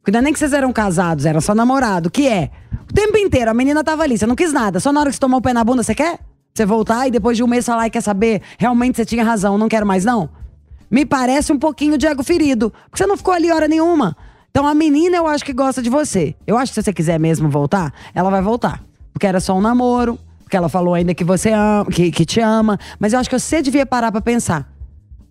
Porque 0.00 0.10
não 0.10 0.20
é 0.20 0.22
nem 0.22 0.32
que 0.32 0.38
vocês 0.38 0.52
eram 0.54 0.72
casados, 0.72 1.26
era 1.26 1.40
só 1.40 1.54
namorado. 1.54 2.10
Que 2.10 2.26
é, 2.26 2.50
o 2.90 2.94
tempo 2.94 3.16
inteiro, 3.18 3.50
a 3.50 3.54
menina 3.54 3.84
tava 3.84 4.02
ali, 4.02 4.16
você 4.16 4.26
não 4.26 4.34
quis 4.34 4.52
nada. 4.52 4.80
Só 4.80 4.90
na 4.92 5.00
hora 5.00 5.10
que 5.10 5.16
você 5.16 5.20
tomou 5.20 5.38
o 5.38 5.42
pé 5.42 5.52
na 5.52 5.62
bunda, 5.62 5.82
você 5.82 5.94
quer? 5.94 6.18
Você 6.58 6.66
voltar 6.66 7.06
e 7.06 7.10
depois 7.12 7.36
de 7.36 7.44
um 7.44 7.46
mês 7.46 7.64
falar 7.64 7.86
e 7.86 7.90
quer 7.90 8.00
saber, 8.00 8.42
realmente 8.58 8.96
você 8.96 9.04
tinha 9.04 9.22
razão, 9.22 9.56
não 9.56 9.68
quero 9.68 9.86
mais 9.86 10.04
não? 10.04 10.28
Me 10.90 11.06
parece 11.06 11.52
um 11.52 11.58
pouquinho 11.58 11.96
de 11.96 12.04
ego 12.04 12.24
ferido. 12.24 12.72
Porque 12.90 12.98
você 13.00 13.06
não 13.06 13.16
ficou 13.16 13.32
ali 13.32 13.48
hora 13.52 13.68
nenhuma. 13.68 14.16
Então 14.50 14.66
a 14.66 14.74
menina 14.74 15.18
eu 15.18 15.28
acho 15.28 15.44
que 15.44 15.52
gosta 15.52 15.80
de 15.80 15.88
você. 15.88 16.34
Eu 16.44 16.58
acho 16.58 16.72
que 16.72 16.74
se 16.74 16.82
você 16.82 16.92
quiser 16.92 17.20
mesmo 17.20 17.48
voltar, 17.48 17.94
ela 18.12 18.28
vai 18.28 18.42
voltar. 18.42 18.82
Porque 19.12 19.24
era 19.24 19.38
só 19.38 19.56
um 19.56 19.60
namoro, 19.60 20.18
porque 20.42 20.56
ela 20.56 20.68
falou 20.68 20.94
ainda 20.94 21.14
que 21.14 21.22
você 21.22 21.52
ama, 21.52 21.86
que, 21.92 22.10
que 22.10 22.24
te 22.24 22.40
ama. 22.40 22.76
Mas 22.98 23.12
eu 23.12 23.20
acho 23.20 23.30
que 23.30 23.38
você 23.38 23.62
devia 23.62 23.86
parar 23.86 24.10
pra 24.10 24.20
pensar. 24.20 24.68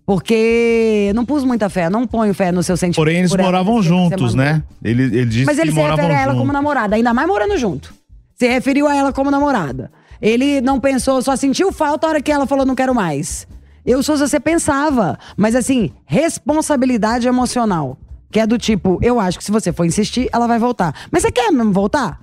Porque 0.06 1.12
não 1.14 1.26
pus 1.26 1.44
muita 1.44 1.68
fé, 1.68 1.90
não 1.90 2.06
ponho 2.06 2.32
fé 2.32 2.50
no 2.50 2.62
seu 2.62 2.78
sentimento. 2.78 2.96
Porém, 3.04 3.18
eles 3.18 3.30
por 3.30 3.38
ela, 3.38 3.48
moravam 3.50 3.82
juntos, 3.82 4.34
né? 4.34 4.62
Ele, 4.82 5.02
ele 5.02 5.26
disse 5.26 5.44
Mas 5.44 5.58
ele 5.58 5.72
que 5.72 5.74
se 5.74 5.82
refere 5.82 6.06
a 6.10 6.20
ela 6.20 6.32
juntos. 6.32 6.38
como 6.38 6.52
namorada, 6.54 6.96
ainda 6.96 7.12
mais 7.12 7.28
morando 7.28 7.58
junto. 7.58 7.92
Se 8.34 8.48
referiu 8.48 8.88
a 8.88 8.96
ela 8.96 9.12
como 9.12 9.30
namorada. 9.30 9.90
Ele 10.20 10.60
não 10.60 10.80
pensou, 10.80 11.22
só 11.22 11.36
sentiu 11.36 11.72
falta 11.72 12.06
a 12.06 12.10
hora 12.10 12.22
que 12.22 12.32
ela 12.32 12.46
falou 12.46 12.66
não 12.66 12.74
quero 12.74 12.94
mais. 12.94 13.46
Eu 13.84 14.02
sou 14.02 14.16
você 14.16 14.38
pensava, 14.38 15.18
mas 15.36 15.54
assim, 15.54 15.92
responsabilidade 16.04 17.26
emocional. 17.26 17.96
Que 18.30 18.40
é 18.40 18.46
do 18.46 18.58
tipo, 18.58 18.98
eu 19.00 19.18
acho 19.18 19.38
que 19.38 19.44
se 19.44 19.50
você 19.50 19.72
for 19.72 19.86
insistir, 19.86 20.28
ela 20.32 20.46
vai 20.46 20.58
voltar. 20.58 20.94
Mas 21.10 21.22
você 21.22 21.30
quer 21.30 21.50
mesmo 21.50 21.72
voltar? 21.72 22.20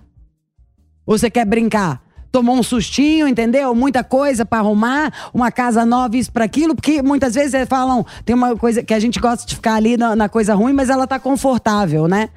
Ou 1.05 1.17
você 1.17 1.29
quer 1.29 1.45
brincar? 1.45 2.03
Tomou 2.31 2.55
um 2.55 2.61
sustinho, 2.61 3.27
entendeu? 3.27 3.73
Muita 3.73 4.03
coisa 4.03 4.45
pra 4.45 4.59
arrumar, 4.59 5.11
uma 5.33 5.51
casa 5.51 5.85
nova, 5.85 6.17
isso 6.17 6.31
pra 6.31 6.45
aquilo, 6.45 6.75
porque 6.75 7.01
muitas 7.01 7.33
vezes 7.33 7.53
eles 7.53 7.69
falam, 7.69 8.05
tem 8.23 8.35
uma 8.35 8.55
coisa 8.55 8.83
que 8.83 8.93
a 8.93 8.99
gente 8.99 9.19
gosta 9.19 9.47
de 9.47 9.55
ficar 9.55 9.75
ali 9.75 9.95
na, 9.95 10.15
na 10.15 10.29
coisa 10.29 10.53
ruim, 10.53 10.73
mas 10.73 10.89
ela 10.89 11.07
tá 11.07 11.17
confortável, 11.17 12.07
né? 12.07 12.29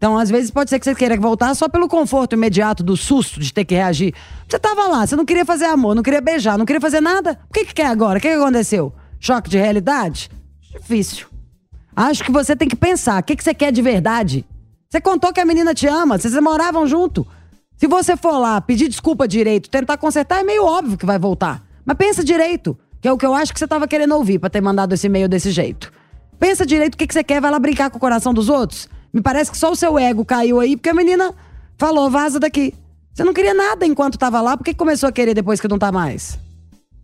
Então, 0.00 0.16
às 0.16 0.30
vezes, 0.30 0.50
pode 0.50 0.70
ser 0.70 0.78
que 0.78 0.86
você 0.86 0.94
queira 0.94 1.14
voltar 1.20 1.54
só 1.54 1.68
pelo 1.68 1.86
conforto 1.86 2.32
imediato 2.32 2.82
do 2.82 2.96
susto 2.96 3.38
de 3.38 3.52
ter 3.52 3.66
que 3.66 3.74
reagir. 3.74 4.14
Você 4.48 4.58
tava 4.58 4.86
lá, 4.86 5.06
você 5.06 5.14
não 5.14 5.26
queria 5.26 5.44
fazer 5.44 5.66
amor, 5.66 5.94
não 5.94 6.02
queria 6.02 6.22
beijar, 6.22 6.56
não 6.56 6.64
queria 6.64 6.80
fazer 6.80 7.02
nada. 7.02 7.38
O 7.50 7.52
que, 7.52 7.66
que 7.66 7.74
quer 7.74 7.88
agora? 7.88 8.18
O 8.18 8.22
que, 8.22 8.26
que 8.26 8.34
aconteceu? 8.34 8.94
Choque 9.18 9.50
de 9.50 9.58
realidade? 9.58 10.30
Difícil. 10.72 11.26
Acho 11.94 12.24
que 12.24 12.32
você 12.32 12.56
tem 12.56 12.66
que 12.66 12.76
pensar, 12.76 13.20
o 13.20 13.22
que, 13.22 13.36
que 13.36 13.44
você 13.44 13.52
quer 13.52 13.70
de 13.70 13.82
verdade? 13.82 14.46
Você 14.88 15.02
contou 15.02 15.34
que 15.34 15.40
a 15.40 15.44
menina 15.44 15.74
te 15.74 15.86
ama, 15.86 16.16
vocês 16.16 16.32
moravam 16.40 16.86
junto. 16.86 17.26
Se 17.76 17.86
você 17.86 18.16
for 18.16 18.38
lá 18.38 18.58
pedir 18.58 18.88
desculpa 18.88 19.28
direito, 19.28 19.68
tentar 19.68 19.98
consertar, 19.98 20.40
é 20.40 20.42
meio 20.42 20.64
óbvio 20.64 20.96
que 20.96 21.04
vai 21.04 21.18
voltar. 21.18 21.62
Mas 21.84 21.98
pensa 21.98 22.24
direito, 22.24 22.74
que 23.02 23.08
é 23.08 23.12
o 23.12 23.18
que 23.18 23.26
eu 23.26 23.34
acho 23.34 23.52
que 23.52 23.58
você 23.58 23.68
tava 23.68 23.86
querendo 23.86 24.14
ouvir 24.14 24.38
pra 24.38 24.48
ter 24.48 24.62
mandado 24.62 24.94
esse 24.94 25.08
e-mail 25.08 25.28
desse 25.28 25.50
jeito. 25.50 25.92
Pensa 26.38 26.64
direito 26.64 26.94
o 26.94 26.96
que, 26.96 27.06
que 27.06 27.12
você 27.12 27.22
quer, 27.22 27.38
vai 27.38 27.50
lá 27.50 27.58
brincar 27.58 27.90
com 27.90 27.98
o 27.98 28.00
coração 28.00 28.32
dos 28.32 28.48
outros. 28.48 28.88
Me 29.12 29.20
parece 29.20 29.50
que 29.50 29.58
só 29.58 29.70
o 29.70 29.76
seu 29.76 29.98
ego 29.98 30.24
caiu 30.24 30.60
aí, 30.60 30.76
porque 30.76 30.90
a 30.90 30.94
menina 30.94 31.34
falou, 31.76 32.10
vaza 32.10 32.38
daqui. 32.38 32.74
Você 33.12 33.24
não 33.24 33.34
queria 33.34 33.54
nada 33.54 33.84
enquanto 33.84 34.18
tava 34.18 34.40
lá, 34.40 34.56
por 34.56 34.64
que 34.64 34.72
começou 34.72 35.08
a 35.08 35.12
querer 35.12 35.34
depois 35.34 35.60
que 35.60 35.68
não 35.68 35.78
tá 35.78 35.90
mais? 35.90 36.38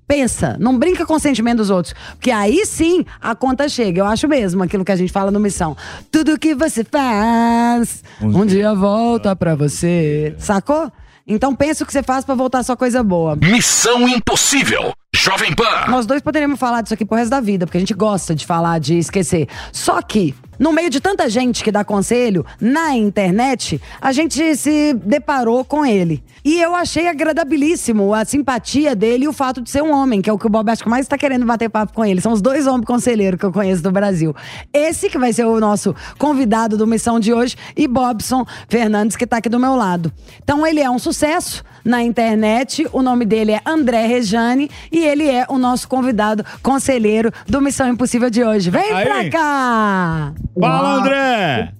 Pensa, 0.06 0.56
não 0.60 0.78
brinca 0.78 1.04
com 1.04 1.14
o 1.14 1.18
sentimento 1.18 1.58
dos 1.58 1.68
outros. 1.70 1.92
Porque 2.12 2.30
aí 2.30 2.64
sim 2.64 3.04
a 3.20 3.34
conta 3.34 3.68
chega. 3.68 4.00
Eu 4.00 4.06
acho 4.06 4.28
mesmo 4.28 4.62
aquilo 4.62 4.84
que 4.84 4.92
a 4.92 4.96
gente 4.96 5.12
fala 5.12 5.32
no 5.32 5.40
Missão. 5.40 5.76
Tudo 6.12 6.38
que 6.38 6.54
você 6.54 6.84
faz, 6.84 8.04
um, 8.22 8.46
dia 8.46 8.72
volta 8.72 9.34
pra 9.34 9.56
você. 9.56 10.36
Sacou? 10.38 10.92
Então 11.26 11.56
pensa 11.56 11.82
o 11.82 11.86
que 11.86 11.92
você 11.92 12.04
faz 12.04 12.24
pra 12.24 12.36
voltar 12.36 12.62
só 12.62 12.76
coisa 12.76 13.02
boa. 13.02 13.34
Missão 13.34 14.08
Impossível. 14.08 14.92
Jovem 15.12 15.52
Pan. 15.56 15.86
Nós 15.88 16.06
dois 16.06 16.22
poderíamos 16.22 16.60
falar 16.60 16.82
disso 16.82 16.94
aqui 16.94 17.04
pro 17.04 17.16
resto 17.16 17.30
da 17.30 17.40
vida, 17.40 17.66
porque 17.66 17.78
a 17.78 17.80
gente 17.80 17.94
gosta 17.94 18.32
de 18.32 18.46
falar, 18.46 18.78
de 18.78 18.96
esquecer. 18.98 19.48
Só 19.72 20.00
que, 20.00 20.36
no 20.58 20.72
meio 20.72 20.90
de 20.90 21.00
tanta 21.00 21.28
gente 21.28 21.62
que 21.62 21.70
dá 21.70 21.84
conselho 21.84 22.44
na 22.60 22.94
internet, 22.94 23.80
a 24.00 24.12
gente 24.12 24.56
se 24.56 24.94
deparou 24.94 25.64
com 25.64 25.84
ele. 25.84 26.22
E 26.44 26.60
eu 26.60 26.74
achei 26.74 27.08
agradabilíssimo 27.08 28.14
a 28.14 28.24
simpatia 28.24 28.94
dele 28.94 29.24
e 29.24 29.28
o 29.28 29.32
fato 29.32 29.60
de 29.60 29.68
ser 29.68 29.82
um 29.82 29.92
homem, 29.92 30.22
que 30.22 30.30
é 30.30 30.32
o 30.32 30.38
que 30.38 30.46
o 30.46 30.50
Bob 30.50 30.70
acho 30.70 30.82
que 30.82 30.88
mais 30.88 31.08
tá 31.08 31.18
querendo 31.18 31.44
bater 31.44 31.68
papo 31.68 31.92
com 31.92 32.04
ele. 32.04 32.20
São 32.20 32.32
os 32.32 32.40
dois 32.40 32.66
homens 32.66 32.86
conselheiros 32.86 33.38
que 33.38 33.44
eu 33.44 33.52
conheço 33.52 33.82
do 33.82 33.90
Brasil. 33.90 34.34
Esse 34.72 35.10
que 35.10 35.18
vai 35.18 35.32
ser 35.32 35.44
o 35.44 35.58
nosso 35.58 35.94
convidado 36.18 36.76
do 36.76 36.86
Missão 36.86 37.18
de 37.18 37.32
hoje 37.32 37.56
e 37.76 37.88
Bobson 37.88 38.46
Fernandes, 38.68 39.16
que 39.16 39.26
tá 39.26 39.38
aqui 39.38 39.48
do 39.48 39.58
meu 39.58 39.74
lado. 39.74 40.12
Então 40.42 40.66
ele 40.66 40.80
é 40.80 40.88
um 40.88 40.98
sucesso 40.98 41.64
na 41.84 42.02
internet. 42.02 42.86
O 42.92 43.02
nome 43.02 43.24
dele 43.24 43.52
é 43.52 43.60
André 43.66 44.06
Rejane 44.06 44.70
e 44.90 44.98
ele 44.98 45.28
é 45.28 45.46
o 45.48 45.58
nosso 45.58 45.88
convidado 45.88 46.44
conselheiro 46.62 47.32
do 47.46 47.60
Missão 47.60 47.88
Impossível 47.88 48.30
de 48.30 48.44
hoje. 48.44 48.70
Vem 48.70 48.92
Aí. 48.92 49.04
pra 49.04 49.30
cá! 49.30 50.45
Fala, 50.58 51.00
André! 51.00 51.72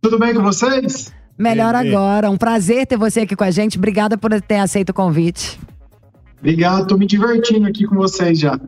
Tudo 0.00 0.18
bem 0.18 0.34
com 0.34 0.42
vocês? 0.42 1.12
Melhor 1.38 1.74
agora. 1.74 2.30
Um 2.30 2.36
prazer 2.36 2.86
ter 2.86 2.96
você 2.96 3.20
aqui 3.20 3.34
com 3.34 3.44
a 3.44 3.50
gente. 3.50 3.78
Obrigada 3.78 4.18
por 4.18 4.38
ter 4.42 4.56
aceito 4.56 4.90
o 4.90 4.94
convite. 4.94 5.58
Obrigado, 6.38 6.86
tô 6.86 6.96
me 6.96 7.06
divertindo 7.06 7.66
aqui 7.66 7.86
com 7.86 7.96
vocês 7.96 8.38
já. 8.38 8.58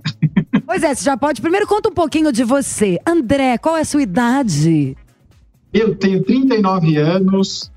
Pois 0.67 0.83
é, 0.83 0.95
você 0.95 1.05
já 1.05 1.17
pode. 1.17 1.41
Primeiro 1.41 1.67
conta 1.67 1.89
um 1.89 1.95
pouquinho 1.95 2.31
de 2.31 2.45
você. 2.45 2.99
André, 3.07 3.59
qual 3.59 3.77
é 3.77 3.81
a 3.81 3.85
sua 3.85 4.03
idade? 4.03 4.97
Eu 5.73 5.95
tenho 5.95 6.23
39 6.23 6.97
anos. 6.97 7.73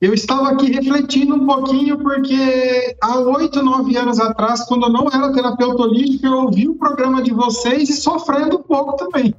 Eu 0.00 0.12
estava 0.12 0.50
aqui 0.50 0.70
refletindo 0.70 1.34
um 1.34 1.46
pouquinho 1.46 1.98
porque 1.98 2.96
há 3.02 3.18
oito, 3.18 3.62
nove 3.62 3.96
anos 3.96 4.20
atrás, 4.20 4.62
quando 4.64 4.86
eu 4.86 4.92
não 4.92 5.08
era 5.08 5.32
terapeuta 5.32 5.82
holístico, 5.82 6.26
eu 6.26 6.34
ouvi 6.34 6.68
o 6.68 6.74
programa 6.74 7.22
de 7.22 7.32
vocês 7.32 7.88
e 7.88 7.94
sofrendo 7.94 8.58
um 8.58 8.62
pouco 8.62 8.96
também. 8.96 9.34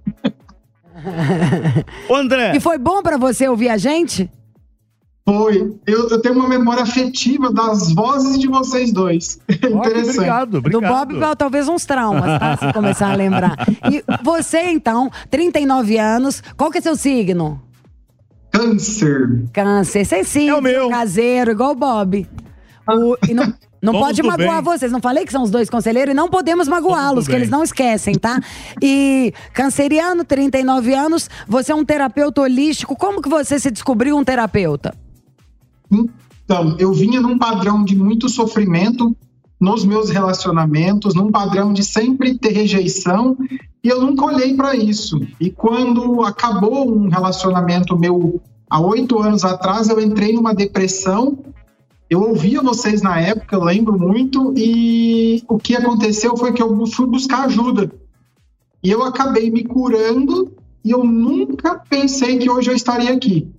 Ô, 2.09 2.15
André! 2.15 2.55
E 2.55 2.59
foi 2.59 2.77
bom 2.77 3.01
pra 3.01 3.17
você 3.17 3.47
ouvir 3.47 3.69
a 3.69 3.77
gente? 3.77 4.29
Foi. 5.27 5.75
Eu, 5.85 6.07
eu 6.09 6.21
tenho 6.21 6.35
uma 6.35 6.47
memória 6.47 6.83
afetiva 6.83 7.51
das 7.51 7.91
vozes 7.93 8.39
de 8.39 8.47
vocês 8.47 8.93
dois. 8.93 9.39
Que 9.47 9.67
Interessante. 9.67 10.15
obrigado, 10.17 10.51
Do 10.51 10.57
obrigado. 10.59 11.07
Bob, 11.19 11.35
talvez 11.37 11.67
uns 11.67 11.85
traumas, 11.85 12.39
tá? 12.39 12.55
Se 12.57 12.71
começar 12.73 13.11
a 13.11 13.15
lembrar. 13.15 13.57
E 13.91 14.01
você, 14.23 14.61
então, 14.69 15.11
39 15.29 15.97
anos, 15.97 16.41
qual 16.55 16.71
que 16.71 16.77
é 16.77 16.81
seu 16.81 16.95
signo? 16.95 17.61
Câncer. 18.51 19.43
Câncer, 19.53 20.05
sensível, 20.05 20.55
É 20.55 20.59
o 20.59 20.63
meu. 20.63 20.89
caseiro, 20.89 21.51
igual 21.51 21.71
o 21.71 21.75
Bob. 21.75 22.25
O- 22.89 23.17
e 23.29 23.33
não 23.33 23.53
não 23.87 23.93
Vamos 23.93 24.07
pode 24.07 24.21
magoar 24.21 24.61
bem. 24.61 24.73
vocês. 24.73 24.91
Não 24.91 24.99
falei 24.99 25.25
que 25.25 25.31
são 25.31 25.43
os 25.43 25.49
dois 25.49 25.69
conselheiros 25.69 26.11
e 26.11 26.15
não 26.15 26.29
podemos 26.29 26.67
magoá-los, 26.67 27.25
que 27.25 27.33
eles 27.33 27.49
não 27.49 27.63
esquecem, 27.63 28.15
tá? 28.15 28.39
E 28.81 29.33
canceriano, 29.53 30.25
39 30.25 30.93
anos, 30.93 31.29
você 31.47 31.71
é 31.71 31.75
um 31.75 31.85
terapeuta 31.85 32.41
holístico. 32.41 32.97
Como 32.97 33.21
que 33.21 33.29
você 33.29 33.57
se 33.57 33.71
descobriu 33.71 34.17
um 34.17 34.25
terapeuta? 34.25 34.93
Então, 35.89 36.75
eu 36.77 36.91
vinha 36.91 37.21
num 37.21 37.37
padrão 37.37 37.85
de 37.85 37.95
muito 37.95 38.27
sofrimento 38.27 39.15
nos 39.59 39.85
meus 39.85 40.09
relacionamentos, 40.09 41.15
num 41.15 41.31
padrão 41.31 41.71
de 41.71 41.83
sempre 41.83 42.37
ter 42.37 42.51
rejeição, 42.51 43.37
e 43.83 43.87
eu 43.87 44.01
nunca 44.01 44.25
olhei 44.25 44.53
para 44.53 44.75
isso. 44.75 45.19
E 45.39 45.49
quando 45.49 46.23
acabou 46.23 46.93
um 46.93 47.07
relacionamento 47.07 47.97
meu 47.97 48.41
há 48.69 48.81
oito 48.81 49.17
anos 49.19 49.45
atrás, 49.45 49.87
eu 49.87 49.99
entrei 50.01 50.33
numa 50.33 50.53
depressão. 50.53 51.37
Eu 52.09 52.21
ouvia 52.21 52.61
vocês 52.61 53.01
na 53.01 53.19
época, 53.19 53.55
eu 53.55 53.63
lembro 53.63 53.99
muito, 53.99 54.53
e 54.57 55.43
o 55.47 55.57
que 55.57 55.75
aconteceu 55.75 56.37
foi 56.37 56.53
que 56.53 56.61
eu 56.61 56.85
fui 56.87 57.05
buscar 57.05 57.45
ajuda. 57.45 57.91
E 58.81 58.89
eu 58.89 59.03
acabei 59.03 59.49
me 59.51 59.63
curando, 59.63 60.53
e 60.83 60.91
eu 60.91 61.03
nunca 61.03 61.75
pensei 61.89 62.37
que 62.37 62.49
hoje 62.49 62.69
eu 62.69 62.75
estaria 62.75 63.13
aqui 63.13 63.51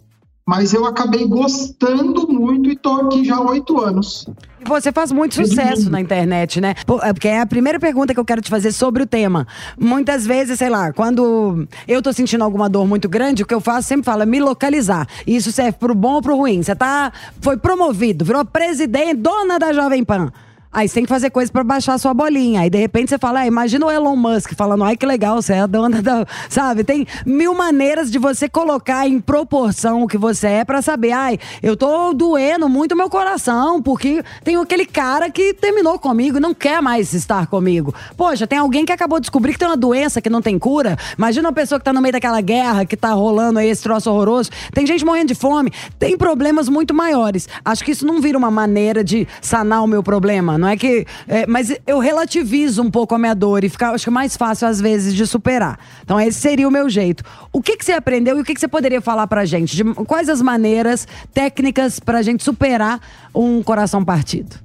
mas 0.49 0.73
eu 0.73 0.87
acabei 0.87 1.27
gostando 1.27 2.27
muito 2.27 2.71
e 2.71 2.75
tô 2.75 2.95
aqui 3.03 3.23
já 3.23 3.37
há 3.37 3.41
oito 3.43 3.79
anos. 3.83 4.27
E 4.59 4.67
você 4.67 4.91
faz 4.91 5.13
muito 5.13 5.35
sucesso 5.35 5.91
na 5.91 6.01
internet, 6.01 6.59
né? 6.59 6.75
É 7.03 7.13
Porque 7.13 7.29
é 7.29 7.43
a 7.43 7.47
primeira 7.47 7.79
pergunta 7.79 8.15
que 8.15 8.19
eu 8.19 8.25
quero 8.25 8.41
te 8.41 8.49
fazer 8.49 8.73
sobre 8.73 9.03
o 9.03 9.07
tema. 9.07 9.47
Muitas 9.79 10.27
vezes, 10.27 10.59
sei 10.59 10.71
lá, 10.71 10.91
quando 10.91 11.69
eu 11.87 12.01
tô 12.01 12.15
sentindo 12.15 12.43
alguma 12.43 12.67
dor 12.67 12.87
muito 12.87 13.11
grande, 13.11 13.43
o 13.43 13.47
que 13.47 13.53
eu 13.53 13.61
faço 13.61 13.89
sempre 13.89 14.07
falo 14.07 14.23
é 14.23 14.27
me 14.27 14.41
localizar. 14.41 15.07
E 15.27 15.37
isso 15.37 15.53
serve 15.53 15.73
pro 15.73 15.95
bom 15.95 16.15
ou 16.15 16.23
pro 16.23 16.35
ruim. 16.35 16.63
Você 16.63 16.75
tá, 16.75 17.13
foi 17.43 17.59
promovido, 17.59 18.25
virou 18.25 18.43
presidente, 18.43 19.17
dona 19.17 19.59
da 19.59 19.75
Jovem 19.75 20.03
Pan. 20.03 20.33
Aí 20.73 20.87
você 20.87 20.95
tem 20.95 21.05
que 21.05 21.09
fazer 21.09 21.31
coisa 21.31 21.51
pra 21.51 21.65
baixar 21.65 21.95
a 21.95 21.99
sua 21.99 22.13
bolinha. 22.13 22.61
Aí 22.61 22.71
de 22.71 22.79
repente 22.79 23.09
você 23.09 23.19
fala, 23.19 23.41
ah, 23.41 23.47
imagina 23.47 23.87
o 23.87 23.91
Elon 23.91 24.17
Musk 24.17 24.53
falando, 24.55 24.85
ai 24.85 24.97
que 24.97 25.07
legal, 25.07 25.41
você 25.41 25.55
é 25.55 25.61
a 25.61 25.67
dona 25.67 26.03
da. 26.03 26.27
Sabe? 26.49 26.85
Tem 26.85 27.07
mil 27.25 27.55
maneiras 27.55 28.11
de 28.11 28.19
você 28.19 28.49
colocar 28.49 29.09
em 29.09 29.21
proporção 29.21 30.03
o 30.03 30.09
que 30.09 30.19
você 30.19 30.47
é 30.49 30.65
pra 30.65 30.83
saber, 30.83 31.13
ai, 31.13 31.39
eu 31.63 31.77
tô 31.77 32.13
doendo 32.13 32.69
muito 32.69 32.97
meu 32.97 33.09
coração, 33.09 33.81
porque 33.83 34.23
tem 34.45 34.57
aquele 34.57 34.85
cara 34.85 35.31
que 35.31 35.55
terminou 35.55 35.99
comigo 35.99 36.39
não 36.39 36.53
quer 36.53 36.83
mais 36.83 37.13
estar 37.15 37.47
comigo. 37.47 37.95
Poxa, 38.17 38.47
tem 38.47 38.59
alguém 38.59 38.85
que 38.85 38.93
acabou 38.93 39.19
de 39.19 39.23
descobrir 39.23 39.53
que 39.53 39.59
tem 39.59 39.69
uma 39.69 39.77
doença 39.77 40.21
que 40.21 40.29
não 40.29 40.43
tem 40.43 40.59
cura. 40.59 40.97
Imagina 41.17 41.49
uma 41.49 41.55
pessoa 41.55 41.79
que 41.79 41.85
tá 41.85 41.93
no 41.93 42.01
meio 42.01 42.13
daquela 42.13 42.41
guerra 42.41 42.85
que 42.85 42.97
tá 42.97 43.13
rolando 43.13 43.59
aí 43.59 43.69
esse 43.69 43.83
troço 43.83 44.11
horroroso. 44.11 44.51
Tem 44.73 44.87
gente 44.87 45.05
morrendo 45.05 45.29
de 45.29 45.35
fome. 45.35 45.73
Tem 45.99 46.17
problemas 46.17 46.69
muito 46.69 46.93
maiores. 46.93 47.49
Acho 47.65 47.85
que 47.85 47.93
isso 47.93 48.07
não 48.07 48.21
vira 48.21 48.37
uma 48.37 48.51
maneira 48.51 49.03
de 49.03 49.27
sanar 49.41 49.83
o 49.83 49.87
meu 49.87 50.03
problema. 50.03 50.58
Não 50.59 50.68
é 50.68 50.77
que. 50.77 51.07
é, 51.27 51.47
mas 51.47 51.75
eu 51.87 51.99
relativizo 51.99 52.83
um 52.83 52.90
pouco 52.90 53.14
a 53.14 53.18
minha 53.18 53.35
dor 53.35 53.64
e 53.64 53.68
fica, 53.68 53.90
acho 53.90 54.05
que 54.05 54.11
é 54.11 54.12
mais 54.12 54.37
fácil, 54.37 54.66
às 54.66 54.81
vezes, 54.81 55.14
de 55.14 55.27
superar. 55.27 55.79
Então, 56.03 56.21
esse 56.21 56.40
seria 56.40 56.68
o 56.68 56.71
meu 56.71 56.88
jeito. 56.90 57.23
O 57.53 57.62
que, 57.62 57.77
que 57.77 57.85
você 57.85 57.92
aprendeu 57.92 58.38
e 58.38 58.42
o 58.42 58.44
que, 58.44 58.55
que 58.55 58.61
você 58.61 58.68
poderia 58.68 59.01
falar 59.01 59.27
pra 59.27 59.44
gente? 59.44 59.77
De 59.77 59.85
quais 60.05 60.29
as 60.29 60.42
maneiras, 60.42 61.07
técnicas 61.33 62.01
pra 62.01 62.23
gente 62.23 62.42
superar 62.42 63.01
um 63.35 63.62
coração 63.62 64.05
partido? 64.05 64.57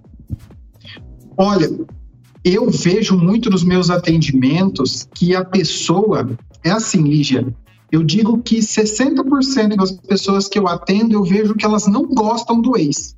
Olha, 1.37 1.69
eu 2.43 2.69
vejo 2.69 3.17
muito 3.17 3.49
nos 3.49 3.63
meus 3.63 3.89
atendimentos 3.89 5.07
que 5.13 5.35
a 5.35 5.45
pessoa 5.45 6.29
é 6.63 6.71
assim, 6.71 7.01
Lígia. 7.01 7.45
Eu 7.91 8.03
digo 8.03 8.41
que 8.41 8.57
60% 8.57 9.75
das 9.75 9.91
pessoas 9.91 10.47
que 10.47 10.57
eu 10.57 10.67
atendo, 10.67 11.13
eu 11.13 11.23
vejo 11.23 11.53
que 11.53 11.63
elas 11.63 11.85
não 11.85 12.05
gostam 12.07 12.59
do 12.59 12.75
ex. 12.77 13.15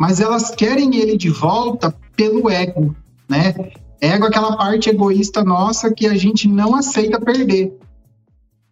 Mas 0.00 0.18
elas 0.18 0.50
querem 0.50 0.96
ele 0.96 1.16
de 1.18 1.28
volta 1.28 1.94
pelo 2.16 2.48
ego, 2.48 2.96
né? 3.28 3.54
Ego 4.00 4.24
é 4.24 4.28
aquela 4.28 4.56
parte 4.56 4.88
egoísta 4.88 5.44
nossa 5.44 5.92
que 5.92 6.06
a 6.06 6.14
gente 6.16 6.48
não 6.48 6.74
aceita 6.74 7.20
perder. 7.20 7.76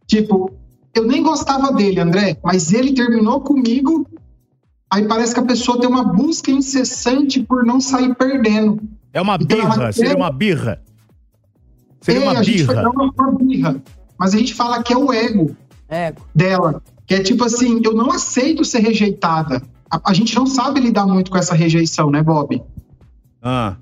Tipo, 0.07 0.51
eu 0.95 1.05
nem 1.07 1.23
gostava 1.23 1.71
dele, 1.73 2.01
André, 2.01 2.39
mas 2.43 2.73
ele 2.73 2.95
terminou 2.95 3.43
comigo. 3.43 4.07
Aí 4.91 5.07
parece 5.07 5.35
que 5.35 5.41
a 5.41 5.45
pessoa 5.45 5.79
tem 5.79 5.87
uma 5.87 6.03
busca 6.03 6.51
incessante 6.51 7.43
por 7.43 7.63
não 7.63 7.79
sair 7.79 8.15
perdendo. 8.15 8.81
É 9.13 9.21
uma 9.21 9.35
Então, 9.39 9.59
birra, 9.59 9.93
seria 9.93 10.17
uma 10.17 10.31
birra. 10.33 10.83
Seria 12.01 12.23
É, 12.23 12.25
uma 12.25 12.39
a 12.39 12.43
gente 12.43 12.65
birra. 12.67 12.89
uma 12.91 13.33
birra, 13.33 13.83
mas 14.19 14.35
a 14.35 14.39
gente 14.39 14.55
fala 14.55 14.83
que 14.83 14.95
é 14.95 14.97
o 14.97 15.13
ego, 15.13 15.55
Ego. 15.91 16.23
dela. 16.35 16.83
Que 17.07 17.17
é 17.17 17.23
tipo 17.23 17.45
assim, 17.45 17.81
eu 17.85 17.93
não 17.93 18.11
aceito 18.11 18.65
ser 18.65 18.79
rejeitada. 18.79 19.61
A, 19.91 20.11
a 20.11 20.15
gente 20.15 20.35
não 20.37 20.47
sabe 20.47 20.81
lidar 20.81 21.07
muito 21.07 21.31
com 21.31 21.37
essa 21.39 21.55
rejeição, 21.55 22.11
né, 22.11 22.23
Bob? 22.23 22.63
Ah. 23.43 23.75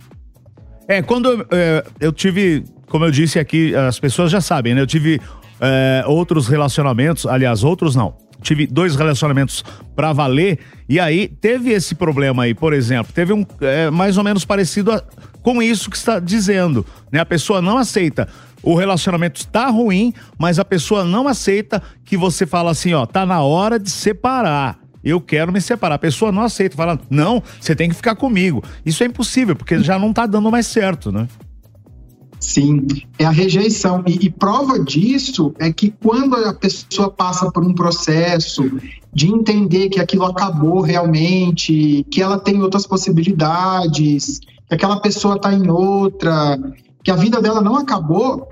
É, 0.89 1.03
quando 1.03 1.47
é, 1.51 1.85
eu 2.01 2.13
tive, 2.13 2.65
como 2.89 3.05
eu 3.05 3.11
disse 3.11 3.39
aqui, 3.39 3.75
as 3.75 3.99
pessoas 3.99 4.31
já 4.31 4.41
sabem, 4.41 4.75
né? 4.75 4.81
Eu 4.81 4.87
tive 4.87 5.21
é, 5.61 6.05
outros 6.07 6.47
relacionamentos, 6.47 7.27
aliás, 7.27 7.65
outros 7.65 7.97
não. 7.97 8.15
Tive 8.43 8.67
dois 8.67 8.95
relacionamentos 8.95 9.65
pra 9.97 10.13
valer, 10.13 10.59
e 10.89 11.01
aí 11.01 11.27
teve 11.27 11.71
esse 11.73 11.95
problema 11.95 12.45
aí, 12.45 12.55
por 12.55 12.73
exemplo, 12.73 13.13
teve 13.13 13.33
um 13.33 13.45
é, 13.61 13.91
mais 13.91 14.17
ou 14.19 14.23
menos 14.23 14.45
parecido 14.45 14.93
a- 14.93 15.03
com 15.43 15.61
isso 15.63 15.91
que 15.91 15.97
está 15.97 16.21
dizendo, 16.21 16.85
né? 17.11 17.19
A 17.21 17.27
pessoa 17.27 17.61
não 17.63 17.79
aceita. 17.79 18.29
O 18.63 18.75
relacionamento 18.75 19.41
está 19.41 19.69
ruim, 19.69 20.13
mas 20.39 20.59
a 20.59 20.65
pessoa 20.65 21.03
não 21.05 21.27
aceita 21.27 21.83
que 22.05 22.17
você 22.17 22.45
fala 22.47 22.71
assim, 22.71 22.93
ó, 22.95 23.07
tá 23.07 23.25
na 23.25 23.41
hora 23.43 23.79
de 23.79 23.91
separar. 23.91 24.79
Eu 25.07 25.21
quero 25.21 25.53
me 25.53 25.61
separar. 25.61 25.95
A 25.95 26.01
pessoa 26.01 26.33
não 26.33 26.43
aceita, 26.43 26.77
fala, 26.77 27.01
não, 27.09 27.41
você 27.61 27.77
tem 27.77 27.89
que 27.89 27.95
ficar 27.95 28.17
comigo. 28.17 28.61
Isso 28.85 29.05
é 29.05 29.07
impossível, 29.07 29.55
porque 29.55 29.79
já 29.79 30.01
não 30.01 30.13
tá 30.13 30.27
dando 30.27 30.51
mais 30.51 30.67
certo, 30.67 31.13
né? 31.13 31.29
Sim, 32.41 32.85
é 33.17 33.25
a 33.25 33.31
rejeição. 33.31 34.03
E, 34.05 34.27
e 34.27 34.31
prova 34.31 34.81
disso 34.81 35.55
é 35.61 35.73
que 35.73 35.95
quando 36.03 36.35
a 36.35 36.53
pessoa 36.53 37.09
passa 37.09 37.53
por 37.53 37.65
um 37.65 37.73
processo 37.73 38.69
de 39.15 39.29
entender 39.29 39.91
que 39.91 40.01
aquilo 40.01 40.25
acabou 40.25 40.81
realmente, 40.81 42.05
que 42.11 42.21
ela 42.21 42.37
tem 42.37 42.61
outras 42.61 42.85
possibilidades, 42.85 44.41
que 44.69 44.75
aquela 44.75 44.99
pessoa 44.99 45.37
está 45.37 45.55
em 45.55 45.71
outra, 45.71 46.59
que 47.05 47.13
a 47.13 47.17
vida 47.17 47.41
dela 47.41 47.61
não 47.61 47.77
acabou, 47.77 48.49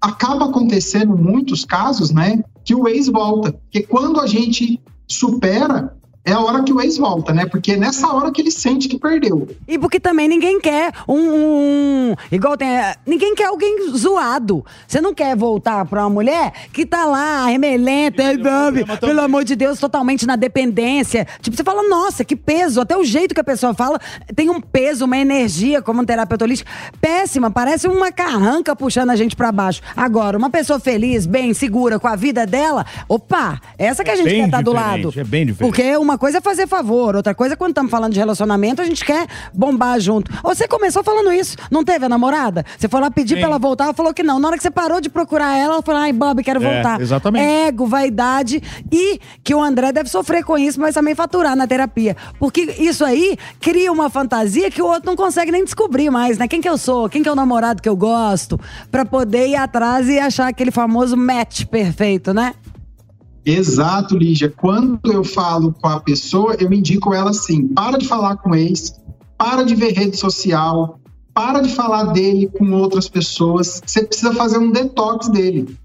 acaba 0.00 0.46
acontecendo 0.46 1.16
em 1.16 1.22
muitos 1.22 1.64
casos, 1.64 2.10
né, 2.10 2.42
que 2.64 2.74
o 2.74 2.88
ex 2.88 3.06
volta. 3.06 3.52
Porque 3.52 3.82
quando 3.84 4.20
a 4.20 4.26
gente 4.26 4.80
supera, 5.18 5.96
é 6.24 6.32
a 6.32 6.40
hora 6.40 6.62
que 6.62 6.72
o 6.72 6.80
ex 6.80 6.96
volta, 6.96 7.32
né? 7.32 7.46
Porque 7.46 7.72
é 7.72 7.76
nessa 7.76 8.08
hora 8.12 8.30
que 8.32 8.40
ele 8.40 8.50
sente 8.50 8.88
que 8.88 8.98
perdeu. 8.98 9.46
E 9.68 9.78
porque 9.78 10.00
também 10.00 10.26
ninguém 10.28 10.60
quer 10.60 10.92
um. 11.06 11.18
um- 11.18 12.14
igual 12.32 12.56
tem. 12.56 12.68
é, 12.68 12.94
Ninguém 13.06 13.34
quer 13.34 13.46
alguém 13.46 13.90
zoado. 13.90 14.64
Você 14.86 15.00
não 15.00 15.12
quer 15.14 15.36
voltar 15.36 15.84
pra 15.84 16.02
uma 16.02 16.10
mulher 16.10 16.52
que 16.72 16.86
tá 16.86 17.04
lá, 17.04 17.46
remelenta, 17.46 18.22
Bob, 18.38 18.84
pelo 19.00 19.20
amor 19.20 19.44
de 19.44 19.54
Deus, 19.54 19.78
totalmente 19.78 20.26
na 20.26 20.36
dependência. 20.36 21.26
Tipo, 21.40 21.56
você 21.56 21.62
fala, 21.64 21.86
nossa, 21.88 22.24
que 22.24 22.34
peso. 22.36 22.80
Até 22.80 22.96
o 22.96 23.04
jeito 23.04 23.34
que 23.34 23.40
a 23.40 23.44
pessoa 23.44 23.74
fala 23.74 23.98
tem 24.34 24.48
um 24.50 24.60
peso, 24.60 25.04
uma 25.04 25.18
energia, 25.18 25.82
como 25.82 26.00
um 26.00 26.04
terapeuta 26.04 26.44
holístico, 26.44 26.70
péssima. 27.00 27.50
Parece 27.50 27.86
uma 27.88 28.10
carranca 28.10 28.74
puxando 28.74 29.10
a 29.10 29.16
gente 29.16 29.36
pra 29.36 29.52
baixo. 29.52 29.82
Agora, 29.96 30.38
uma 30.38 30.50
pessoa 30.50 30.80
feliz, 30.80 31.26
bem, 31.26 31.52
segura 31.52 31.98
com 31.98 32.08
a 32.08 32.16
vida 32.16 32.46
dela, 32.46 32.86
opa, 33.08 33.60
essa 33.78 34.02
que 34.02 34.10
a 34.10 34.16
gente 34.16 34.26
bem 34.26 34.40
quer 34.40 34.46
estar 34.46 34.62
do 34.62 34.72
diferente, 34.72 35.04
lado. 35.06 35.20
é 35.20 35.24
bem 35.24 35.46
diferente. 35.46 35.70
Porque 35.70 35.96
uma 35.96 36.13
coisa 36.18 36.38
é 36.38 36.40
fazer 36.40 36.66
favor, 36.66 37.16
outra 37.16 37.34
coisa 37.34 37.54
é 37.54 37.56
quando 37.56 37.70
estamos 37.70 37.90
falando 37.90 38.12
de 38.12 38.18
relacionamento, 38.18 38.82
a 38.82 38.84
gente 38.84 39.04
quer 39.04 39.26
bombar 39.52 39.98
junto. 40.00 40.30
Você 40.42 40.66
começou 40.68 41.02
falando 41.02 41.32
isso, 41.32 41.56
não 41.70 41.84
teve 41.84 42.04
a 42.06 42.08
namorada? 42.08 42.64
Você 42.78 42.88
foi 42.88 43.00
lá 43.00 43.10
pedir 43.10 43.34
Sim. 43.34 43.40
pra 43.40 43.48
ela 43.50 43.58
voltar, 43.58 43.84
ela 43.84 43.94
falou 43.94 44.12
que 44.14 44.22
não. 44.22 44.38
Na 44.38 44.48
hora 44.48 44.56
que 44.56 44.62
você 44.62 44.70
parou 44.70 45.00
de 45.00 45.08
procurar 45.08 45.56
ela, 45.56 45.74
ela 45.74 45.82
falou, 45.82 46.00
ai, 46.00 46.12
Bob, 46.12 46.42
quero 46.42 46.62
É, 46.62 46.74
voltar. 46.74 47.00
exatamente. 47.00 47.44
Ego, 47.44 47.86
vaidade 47.86 48.62
e 48.90 49.18
que 49.42 49.54
o 49.54 49.62
André 49.62 49.92
deve 49.92 50.08
sofrer 50.08 50.44
com 50.44 50.56
isso, 50.58 50.80
mas 50.80 50.94
também 50.94 51.14
faturar 51.14 51.56
na 51.56 51.66
terapia. 51.66 52.16
Porque 52.38 52.62
isso 52.78 53.04
aí 53.04 53.36
cria 53.60 53.90
uma 53.92 54.08
fantasia 54.10 54.70
que 54.70 54.82
o 54.82 54.86
outro 54.86 55.06
não 55.06 55.16
consegue 55.16 55.50
nem 55.50 55.64
descobrir 55.64 56.10
mais, 56.10 56.38
né? 56.38 56.46
Quem 56.48 56.60
que 56.60 56.68
eu 56.68 56.78
sou? 56.78 57.08
Quem 57.08 57.22
que 57.22 57.28
é 57.28 57.32
o 57.32 57.36
namorado 57.36 57.80
que 57.82 57.88
eu 57.88 57.96
gosto? 57.96 58.58
Pra 58.90 59.04
poder 59.04 59.48
ir 59.48 59.56
atrás 59.56 60.08
e 60.08 60.18
achar 60.18 60.48
aquele 60.48 60.70
famoso 60.70 61.16
match 61.16 61.64
perfeito, 61.66 62.32
né? 62.34 62.54
Exato, 63.44 64.16
Lígia. 64.16 64.48
Quando 64.48 65.12
eu 65.12 65.22
falo 65.22 65.74
com 65.74 65.88
a 65.88 66.00
pessoa, 66.00 66.54
eu 66.58 66.72
indico 66.72 67.12
ela 67.12 67.30
assim: 67.30 67.68
para 67.68 67.98
de 67.98 68.06
falar 68.06 68.36
com 68.36 68.54
ex, 68.54 68.98
para 69.36 69.62
de 69.64 69.74
ver 69.74 69.92
rede 69.92 70.16
social, 70.16 70.98
para 71.34 71.60
de 71.60 71.74
falar 71.74 72.04
dele 72.04 72.46
com 72.46 72.72
outras 72.72 73.08
pessoas. 73.08 73.82
Você 73.84 74.04
precisa 74.04 74.32
fazer 74.32 74.58
um 74.58 74.70
detox 74.70 75.28
dele. 75.28 75.76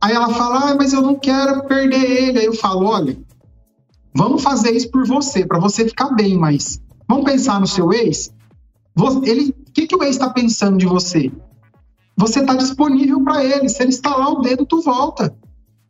Aí 0.00 0.12
ela 0.12 0.30
fala: 0.30 0.70
ah, 0.70 0.74
mas 0.74 0.92
eu 0.92 1.02
não 1.02 1.14
quero 1.14 1.64
perder 1.64 2.04
ele. 2.04 2.38
Aí 2.40 2.46
eu 2.46 2.54
falo: 2.54 2.86
olha, 2.86 3.16
vamos 4.12 4.42
fazer 4.42 4.72
isso 4.72 4.90
por 4.90 5.06
você, 5.06 5.46
para 5.46 5.60
você 5.60 5.86
ficar 5.86 6.10
bem, 6.10 6.36
mas 6.36 6.80
vamos 7.08 7.24
pensar 7.24 7.60
no 7.60 7.66
seu 7.66 7.92
ex? 7.92 8.34
Ele, 9.24 9.50
o 9.50 9.72
que, 9.72 9.86
que 9.86 9.96
o 9.96 10.02
ex 10.02 10.16
está 10.16 10.30
pensando 10.30 10.78
de 10.78 10.86
você? 10.86 11.30
Você 12.16 12.40
está 12.40 12.54
disponível 12.54 13.22
para 13.22 13.44
ele. 13.44 13.68
Se 13.68 13.82
ele 13.82 13.90
estalar 13.90 14.30
o 14.30 14.40
dedo, 14.40 14.64
tu 14.64 14.80
volta. 14.80 15.34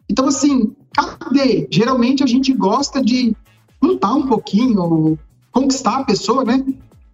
Então, 0.09 0.27
assim, 0.27 0.75
cadê? 0.95 1.67
Geralmente 1.71 2.23
a 2.23 2.27
gente 2.27 2.53
gosta 2.53 3.03
de 3.03 3.35
lutar 3.83 4.15
um 4.15 4.27
pouquinho, 4.27 5.19
conquistar 5.53 5.99
a 5.99 6.05
pessoa, 6.05 6.45
né? 6.45 6.65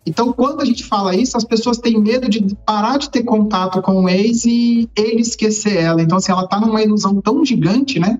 Então, 0.07 0.33
quando 0.33 0.62
a 0.62 0.64
gente 0.64 0.85
fala 0.85 1.14
isso, 1.14 1.37
as 1.37 1.45
pessoas 1.45 1.79
têm 1.79 2.01
medo 2.01 2.29
de 2.29 2.55
parar 2.66 2.99
de 2.99 3.11
ter 3.11 3.23
contato 3.23 3.83
com 3.83 4.05
o 4.05 4.09
ex 4.09 4.45
e 4.45 4.88
ele 4.97 5.21
esquecer 5.21 5.77
ela. 5.77 6.01
Então, 6.01 6.19
assim, 6.19 6.33
ela 6.33 6.47
tá 6.47 6.59
numa 6.59 6.83
ilusão 6.83 7.21
tão 7.21 7.45
gigante, 7.45 8.01
né? 8.01 8.19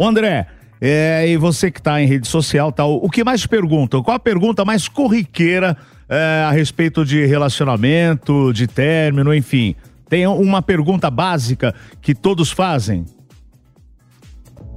André, 0.00 0.46
é, 0.80 1.28
e 1.28 1.36
você 1.36 1.70
que 1.70 1.82
tá 1.82 2.00
em 2.00 2.06
rede 2.06 2.26
social 2.26 2.72
tal, 2.72 2.96
o 2.96 3.10
que 3.10 3.24
mais 3.24 3.44
perguntam? 3.46 4.02
Qual 4.02 4.16
a 4.16 4.20
pergunta 4.20 4.64
mais 4.64 4.88
corriqueira 4.88 5.76
é, 6.08 6.44
a 6.46 6.50
respeito 6.52 7.04
de 7.04 7.26
relacionamento, 7.26 8.52
de 8.52 8.66
término, 8.66 9.34
enfim? 9.34 9.74
Tem 10.08 10.26
uma 10.26 10.62
pergunta 10.62 11.10
básica 11.10 11.74
que 12.00 12.14
todos 12.14 12.50
fazem? 12.50 13.04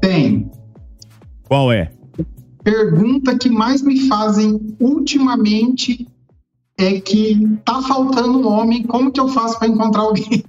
Tem. 0.02 0.50
Qual 1.44 1.72
é? 1.72 1.92
Pergunta 2.64 3.38
que 3.38 3.50
mais 3.50 3.82
me 3.82 4.08
fazem 4.08 4.76
ultimamente 4.80 6.08
é 6.80 7.00
que 7.00 7.40
tá 7.64 7.80
faltando 7.84 8.40
um 8.40 8.48
homem, 8.48 8.82
como 8.84 9.12
que 9.12 9.20
eu 9.20 9.28
faço 9.28 9.60
para 9.60 9.68
encontrar 9.68 10.02
alguém? 10.02 10.44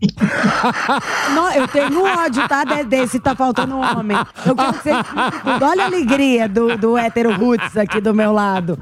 Não, 1.35 1.53
eu 1.53 1.69
tenho 1.69 2.03
ódio, 2.05 2.49
tá? 2.49 2.65
De- 2.65 2.85
Desse 2.85 3.21
tá 3.21 3.35
faltando 3.35 3.75
um 3.75 3.81
homem. 3.81 4.17
Eu 4.47 4.55
quero. 4.55 5.65
Olha 5.65 5.83
a 5.83 5.87
alegria 5.87 6.49
do, 6.49 6.77
do 6.79 6.97
hétero 6.97 7.35
roots 7.37 7.77
aqui 7.77 8.01
do 8.01 8.15
meu 8.15 8.33
lado. 8.33 8.79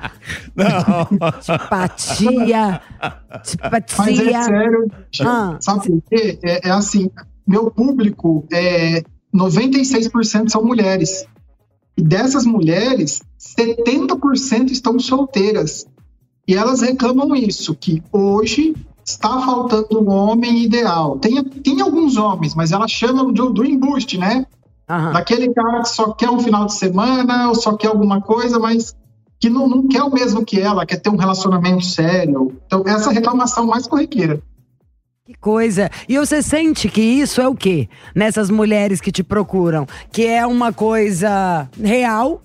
Tipatia. 1.41 2.81
Tipatia. 3.43 3.97
Mas 3.99 4.19
é 4.21 4.43
sério, 4.43 4.87
Ah. 5.25 5.57
sabe 5.61 5.89
por 5.89 6.03
quê? 6.09 6.39
É, 6.45 6.69
é 6.69 6.71
assim, 6.71 7.11
meu 7.47 7.71
público, 7.71 8.47
é 8.53 9.03
96% 9.35 10.49
são 10.49 10.65
mulheres. 10.65 11.27
E 11.97 12.03
dessas 12.03 12.45
mulheres, 12.45 13.23
70% 13.39 14.71
estão 14.71 14.99
solteiras. 14.99 15.87
E 16.47 16.55
elas 16.55 16.81
reclamam 16.81 17.35
isso, 17.37 17.75
que 17.75 18.03
hoje 18.13 18.75
está 19.05 19.41
faltando 19.41 20.01
um 20.01 20.11
homem 20.11 20.63
ideal. 20.63 21.19
Tem, 21.19 21.43
tem 21.45 21.81
alguns 21.81 22.17
homens, 22.17 22.55
mas 22.55 22.73
elas 22.73 22.91
chamam 22.91 23.33
do, 23.33 23.51
do 23.51 23.65
embuste, 23.65 24.19
né? 24.19 24.47
Daquele 25.13 25.53
cara 25.55 25.83
que 25.83 25.89
só 25.89 26.13
quer 26.13 26.31
um 26.31 26.41
final 26.41 26.67
de 26.67 26.75
semana 26.75 27.49
ou 27.49 27.55
só 27.55 27.77
quer 27.77 27.89
alguma 27.89 28.21
coisa, 28.21 28.59
mas 28.59 28.95
que 29.39 29.49
não, 29.49 29.69
não 29.69 29.87
quer 29.87 30.03
o 30.03 30.13
mesmo 30.13 30.45
que 30.45 30.61
ela, 30.61 30.85
quer 30.85 30.97
ter 30.97 31.11
um 31.11 31.17
relacionamento 31.17 31.85
sério. 31.85 32.53
Então, 32.67 32.83
essa 32.85 33.11
reclamação 33.11 33.67
mais 33.67 33.87
corriqueira. 33.87 34.43
Que 35.31 35.39
coisa. 35.39 35.89
E 36.09 36.19
você 36.19 36.43
sente 36.43 36.89
que 36.89 37.01
isso 37.01 37.41
é 37.41 37.47
o 37.47 37.55
quê? 37.55 37.89
Nessas 38.17 38.51
mulheres 38.51 39.01
que 39.01 39.13
te 39.13 39.23
procuram? 39.23 39.87
Que 40.11 40.27
é 40.27 40.45
uma 40.45 40.73
coisa 40.73 41.69
real, 41.81 42.43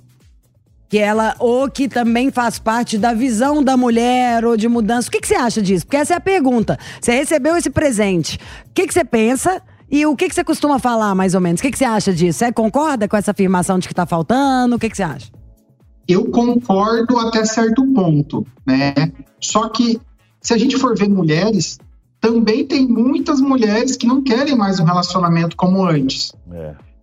que 0.87 0.99
ela 0.99 1.35
ou 1.39 1.67
que 1.67 1.87
também 1.87 2.29
faz 2.29 2.59
parte 2.59 2.99
da 2.99 3.11
visão 3.11 3.63
da 3.63 3.75
mulher 3.75 4.45
ou 4.45 4.55
de 4.55 4.67
mudança. 4.67 5.07
O 5.07 5.11
que, 5.11 5.19
que 5.19 5.27
você 5.27 5.33
acha 5.33 5.63
disso? 5.63 5.83
Porque 5.87 5.97
essa 5.97 6.13
é 6.13 6.17
a 6.17 6.21
pergunta. 6.21 6.77
Você 7.01 7.11
recebeu 7.13 7.57
esse 7.57 7.71
presente. 7.71 8.37
O 8.69 8.73
que, 8.75 8.85
que 8.85 8.93
você 8.93 9.03
pensa? 9.03 9.63
E 9.89 10.05
o 10.05 10.15
que, 10.15 10.29
que 10.29 10.35
você 10.35 10.43
costuma 10.43 10.77
falar, 10.77 11.15
mais 11.15 11.33
ou 11.33 11.41
menos? 11.41 11.61
O 11.61 11.63
que, 11.63 11.71
que 11.71 11.79
você 11.79 11.85
acha 11.85 12.13
disso? 12.13 12.37
Você 12.37 12.51
concorda 12.51 13.07
com 13.07 13.17
essa 13.17 13.31
afirmação 13.31 13.79
de 13.79 13.87
que 13.87 13.95
tá 13.95 14.05
faltando? 14.05 14.75
O 14.75 14.79
que, 14.79 14.91
que 14.91 14.97
você 14.97 15.03
acha? 15.03 15.31
Eu 16.07 16.29
concordo 16.29 17.17
até 17.17 17.45
certo 17.45 17.83
ponto, 17.95 18.45
né? 18.63 18.93
Só 19.41 19.69
que 19.69 19.99
se 20.39 20.53
a 20.53 20.57
gente 20.59 20.77
for 20.77 20.95
ver 20.95 21.09
mulheres, 21.09 21.79
também 22.25 22.65
tem 22.65 22.87
muitas 22.87 23.39
mulheres 23.39 23.95
que 23.95 24.07
não 24.07 24.19
querem 24.19 24.55
mais 24.55 24.79
um 24.79 24.83
relacionamento 24.83 25.55
como 25.55 25.85
antes. 25.85 26.33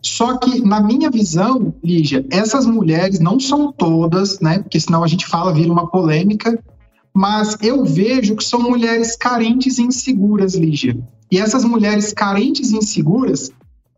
Só 0.03 0.37
que, 0.37 0.61
na 0.61 0.81
minha 0.81 1.09
visão, 1.13 1.73
Lígia, 1.81 2.27
essas 2.29 2.67
mulheres 2.67 3.21
não 3.21 3.39
são 3.39 3.71
todas, 3.71 4.41
né? 4.41 4.59
Porque 4.59 4.81
senão 4.81 5.05
a 5.05 5.07
gente 5.07 5.25
fala, 5.25 5.55
vira 5.55 5.71
uma 5.71 5.87
polêmica. 5.87 6.59
Mas 7.15 7.57
eu 7.63 7.85
vejo 7.85 8.35
que 8.35 8.43
são 8.43 8.61
mulheres 8.61 9.15
carentes 9.15 9.79
e 9.79 9.83
inseguras, 9.83 10.57
Lígia. 10.57 10.99
E 11.31 11.39
essas 11.39 11.65
mulheres 11.65 12.13
carentes 12.13 12.73
e 12.73 12.77
inseguras, 12.79 13.53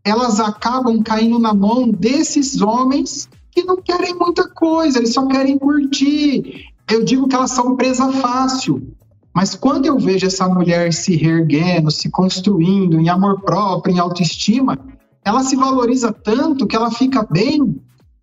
elas 0.05 0.39
acabam 0.41 1.03
caindo 1.03 1.39
na 1.39 1.55
mão 1.55 1.89
desses 1.91 2.61
homens 2.61 3.31
que 3.51 3.65
não 3.65 3.79
querem 3.79 4.15
muita 4.15 4.47
coisa, 4.47 4.99
eles 4.99 5.15
só 5.15 5.27
querem 5.27 5.57
curtir. 5.57 6.67
Eu 6.91 7.03
digo 7.03 7.27
que 7.27 7.35
elas 7.35 7.53
são 7.53 7.77
presa 7.77 8.13
fácil. 8.13 8.95
Mas 9.35 9.57
quando 9.57 9.87
eu 9.87 9.99
vejo 9.99 10.27
essa 10.27 10.49
mulher 10.49 10.93
se 10.93 11.17
reerguendo, 11.17 11.91
se 11.91 12.09
construindo 12.09 13.01
em 13.01 13.09
amor 13.09 13.41
próprio, 13.41 13.95
em 13.95 13.99
autoestima, 13.99 14.79
ela 15.25 15.43
se 15.43 15.57
valoriza 15.57 16.13
tanto 16.13 16.67
que 16.67 16.77
ela 16.77 16.91
fica 16.91 17.27
bem, 17.29 17.77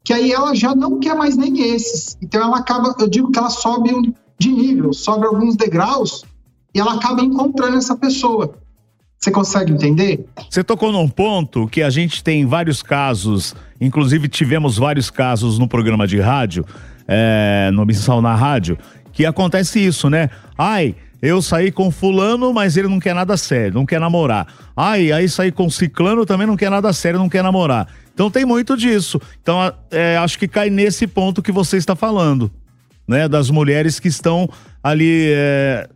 que 0.05 0.13
aí 0.13 0.31
ela 0.31 0.55
já 0.55 0.73
não 0.73 0.99
quer 0.99 1.13
mais 1.15 1.35
nem 1.35 1.73
esses. 1.73 2.17
Então 2.21 2.41
ela 2.41 2.59
acaba, 2.59 2.95
eu 2.97 3.09
digo 3.09 3.29
que 3.29 3.37
ela 3.37 3.49
sobe 3.49 4.13
de 4.39 4.49
nível, 4.49 4.93
sobe 4.93 5.25
alguns 5.25 5.57
degraus 5.57 6.23
e 6.73 6.79
ela 6.79 6.93
acaba 6.93 7.21
encontrando 7.21 7.77
essa 7.77 7.95
pessoa. 7.95 8.55
Você 9.19 9.29
consegue 9.29 9.71
entender? 9.71 10.25
Você 10.49 10.63
tocou 10.63 10.91
num 10.91 11.07
ponto 11.07 11.67
que 11.67 11.83
a 11.83 11.89
gente 11.91 12.23
tem 12.23 12.45
vários 12.45 12.81
casos, 12.81 13.53
inclusive 13.79 14.27
tivemos 14.27 14.77
vários 14.77 15.11
casos 15.11 15.59
no 15.59 15.67
programa 15.67 16.07
de 16.07 16.19
rádio, 16.19 16.65
é, 17.07 17.69
no 17.71 17.85
Missão 17.85 18.21
na 18.21 18.33
Rádio, 18.33 18.77
que 19.13 19.25
acontece 19.25 19.79
isso, 19.79 20.09
né? 20.09 20.29
Ai, 20.57 20.95
eu 21.21 21.41
saí 21.41 21.71
com 21.71 21.91
fulano, 21.91 22.51
mas 22.51 22.75
ele 22.77 22.87
não 22.87 22.99
quer 22.99 23.13
nada 23.13 23.37
sério, 23.37 23.75
não 23.75 23.85
quer 23.85 23.99
namorar. 23.99 24.47
Ai, 24.75 25.11
aí 25.11 25.29
saí 25.29 25.51
com 25.51 25.69
ciclano, 25.69 26.25
também 26.25 26.47
não 26.47 26.57
quer 26.57 26.71
nada 26.71 26.91
sério, 26.91 27.19
não 27.19 27.29
quer 27.29 27.43
namorar. 27.43 27.87
Então 28.13 28.31
tem 28.31 28.43
muito 28.43 28.75
disso. 28.75 29.21
Então 29.41 29.71
é, 29.91 30.17
acho 30.17 30.39
que 30.39 30.47
cai 30.47 30.69
nesse 30.69 31.05
ponto 31.05 31.41
que 31.41 31.51
você 31.51 31.77
está 31.77 31.95
falando, 31.95 32.51
né? 33.07 33.27
Das 33.27 33.49
mulheres 33.49 33.99
que 33.99 34.07
estão 34.07 34.49
ali 34.83 35.27
é, 35.31 35.87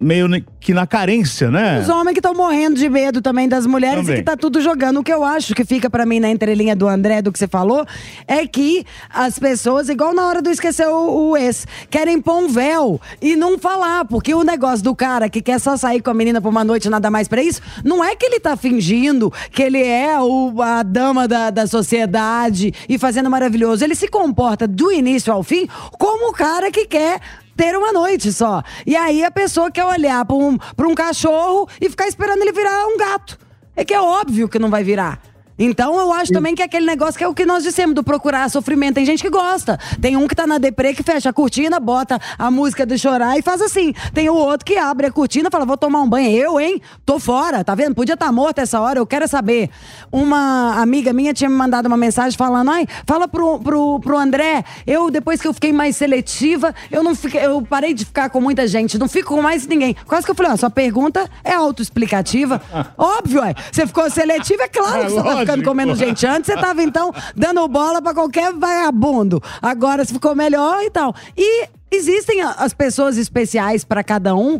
meio 0.00 0.28
que 0.60 0.72
na 0.72 0.86
carência, 0.86 1.50
né? 1.50 1.80
Os 1.80 1.88
homens 1.88 2.12
que 2.14 2.18
estão 2.20 2.34
morrendo 2.34 2.76
de 2.76 2.88
medo 2.88 3.20
também 3.20 3.48
das 3.48 3.66
mulheres 3.66 4.00
Também. 4.00 4.14
e 4.14 4.18
que 4.18 4.24
tá 4.24 4.36
tudo 4.36 4.60
jogando. 4.60 5.00
O 5.00 5.02
que 5.02 5.12
eu 5.12 5.24
acho 5.24 5.54
que 5.54 5.64
fica 5.64 5.88
pra 5.90 6.06
mim 6.06 6.20
na 6.20 6.30
entrelinha 6.30 6.74
do 6.74 6.88
André, 6.88 7.22
do 7.22 7.32
que 7.32 7.38
você 7.38 7.48
falou, 7.48 7.86
é 8.26 8.46
que 8.46 8.84
as 9.10 9.38
pessoas, 9.38 9.88
igual 9.88 10.14
na 10.14 10.26
hora 10.26 10.42
do 10.42 10.50
esquecer 10.50 10.86
o, 10.88 11.30
o 11.30 11.36
ex, 11.36 11.66
querem 11.90 12.20
pôr 12.20 12.38
um 12.38 12.48
véu 12.48 13.00
e 13.20 13.36
não 13.36 13.58
falar. 13.58 14.04
Porque 14.04 14.34
o 14.34 14.42
negócio 14.42 14.84
do 14.84 14.94
cara 14.94 15.28
que 15.28 15.42
quer 15.42 15.58
só 15.58 15.76
sair 15.76 16.00
com 16.00 16.10
a 16.10 16.14
menina 16.14 16.40
por 16.40 16.48
uma 16.48 16.64
noite 16.64 16.88
nada 16.88 17.10
mais 17.10 17.28
pra 17.28 17.42
isso, 17.42 17.60
não 17.84 18.04
é 18.04 18.14
que 18.14 18.26
ele 18.26 18.40
tá 18.40 18.56
fingindo 18.56 19.32
que 19.50 19.62
ele 19.62 19.82
é 19.82 20.20
o, 20.20 20.60
a 20.60 20.82
dama 20.82 21.26
da, 21.26 21.50
da 21.50 21.66
sociedade 21.66 22.72
e 22.88 22.98
fazendo 22.98 23.30
maravilhoso. 23.30 23.84
Ele 23.84 23.94
se 23.94 24.08
comporta 24.08 24.66
do 24.66 24.92
início 24.92 25.32
ao 25.32 25.42
fim 25.42 25.66
como 25.98 26.30
o 26.30 26.32
cara 26.32 26.70
que 26.70 26.86
quer 26.86 27.20
ter 27.56 27.76
uma 27.76 27.92
noite 27.92 28.32
só. 28.32 28.62
E 28.86 28.96
aí 28.96 29.24
a 29.24 29.30
pessoa 29.30 29.70
quer 29.70 29.84
olhar 29.84 30.24
pra 30.24 30.36
um, 30.36 30.56
pra 30.56 30.88
um 30.88 30.94
cachorro 30.94 31.68
e 31.80 31.88
ficar 31.88 32.06
esperando 32.06 32.42
ele 32.42 32.52
virar 32.52 32.86
um 32.86 32.96
gato. 32.96 33.38
É 33.74 33.84
que 33.84 33.94
é 33.94 34.00
óbvio 34.00 34.48
que 34.48 34.58
não 34.58 34.70
vai 34.70 34.84
virar. 34.84 35.31
Então 35.64 35.96
eu 35.96 36.12
acho 36.12 36.32
também 36.32 36.56
que 36.56 36.62
é 36.62 36.64
aquele 36.64 36.84
negócio 36.84 37.16
que 37.16 37.22
é 37.22 37.28
o 37.28 37.32
que 37.32 37.46
nós 37.46 37.62
dissemos, 37.62 37.94
do 37.94 38.02
procurar 38.02 38.50
sofrimento. 38.50 38.96
Tem 38.96 39.06
gente 39.06 39.22
que 39.22 39.30
gosta. 39.30 39.78
Tem 40.00 40.16
um 40.16 40.26
que 40.26 40.34
tá 40.34 40.44
na 40.44 40.58
deprê 40.58 40.92
que 40.92 41.04
fecha 41.04 41.30
a 41.30 41.32
cortina, 41.32 41.78
bota 41.78 42.20
a 42.36 42.50
música 42.50 42.84
do 42.84 42.98
chorar 42.98 43.38
e 43.38 43.42
faz 43.42 43.62
assim. 43.62 43.94
Tem 44.12 44.28
o 44.28 44.34
outro 44.34 44.66
que 44.66 44.76
abre 44.76 45.06
a 45.06 45.12
cortina 45.12 45.48
e 45.48 45.52
fala: 45.52 45.64
vou 45.64 45.76
tomar 45.76 46.02
um 46.02 46.08
banho. 46.08 46.30
Eu, 46.30 46.58
hein? 46.58 46.82
Tô 47.06 47.20
fora, 47.20 47.62
tá 47.62 47.76
vendo? 47.76 47.94
Podia 47.94 48.14
estar 48.14 48.26
tá 48.26 48.32
morto 48.32 48.58
essa 48.58 48.80
hora, 48.80 48.98
eu 48.98 49.06
quero 49.06 49.28
saber. 49.28 49.70
Uma 50.10 50.80
amiga 50.82 51.12
minha 51.12 51.32
tinha 51.32 51.48
me 51.48 51.54
mandado 51.54 51.86
uma 51.86 51.96
mensagem 51.96 52.36
falando: 52.36 52.68
ai, 52.68 52.84
fala 53.06 53.28
pro, 53.28 53.60
pro, 53.60 54.00
pro 54.00 54.18
André, 54.18 54.64
eu, 54.84 55.12
depois 55.12 55.40
que 55.40 55.46
eu 55.46 55.54
fiquei 55.54 55.72
mais 55.72 55.94
seletiva, 55.96 56.74
eu 56.90 57.04
não 57.04 57.14
fiquei, 57.14 57.44
eu 57.46 57.62
parei 57.62 57.94
de 57.94 58.04
ficar 58.04 58.30
com 58.30 58.40
muita 58.40 58.66
gente, 58.66 58.98
não 58.98 59.08
fico 59.08 59.36
com 59.36 59.42
mais 59.42 59.64
ninguém. 59.64 59.94
Quase 60.08 60.26
que 60.26 60.32
eu 60.32 60.34
falei: 60.34 60.50
ó, 60.50 60.56
sua 60.56 60.70
pergunta 60.70 61.30
é 61.44 61.54
autoexplicativa. 61.54 62.60
Óbvio, 62.98 63.44
é. 63.44 63.54
Você 63.70 63.86
ficou 63.86 64.10
seletiva, 64.10 64.64
é 64.64 64.68
claro 64.68 65.02
É 65.02 65.04
que 65.04 65.10
você 65.12 65.46
tá 65.46 65.51
ficando 65.52 65.64
comendo 65.64 65.94
gente. 65.94 66.26
Antes 66.26 66.46
você 66.46 66.60
tava, 66.60 66.82
então, 66.82 67.12
dando 67.36 67.66
bola 67.68 68.00
pra 68.00 68.14
qualquer 68.14 68.52
vagabundo. 68.52 69.42
Agora 69.60 70.04
você 70.04 70.12
ficou 70.12 70.34
melhor 70.34 70.82
e 70.82 70.90
tal. 70.90 71.14
E 71.36 71.68
existem 71.90 72.40
as 72.42 72.72
pessoas 72.72 73.16
especiais 73.16 73.84
pra 73.84 74.02
cada 74.02 74.34
um. 74.34 74.58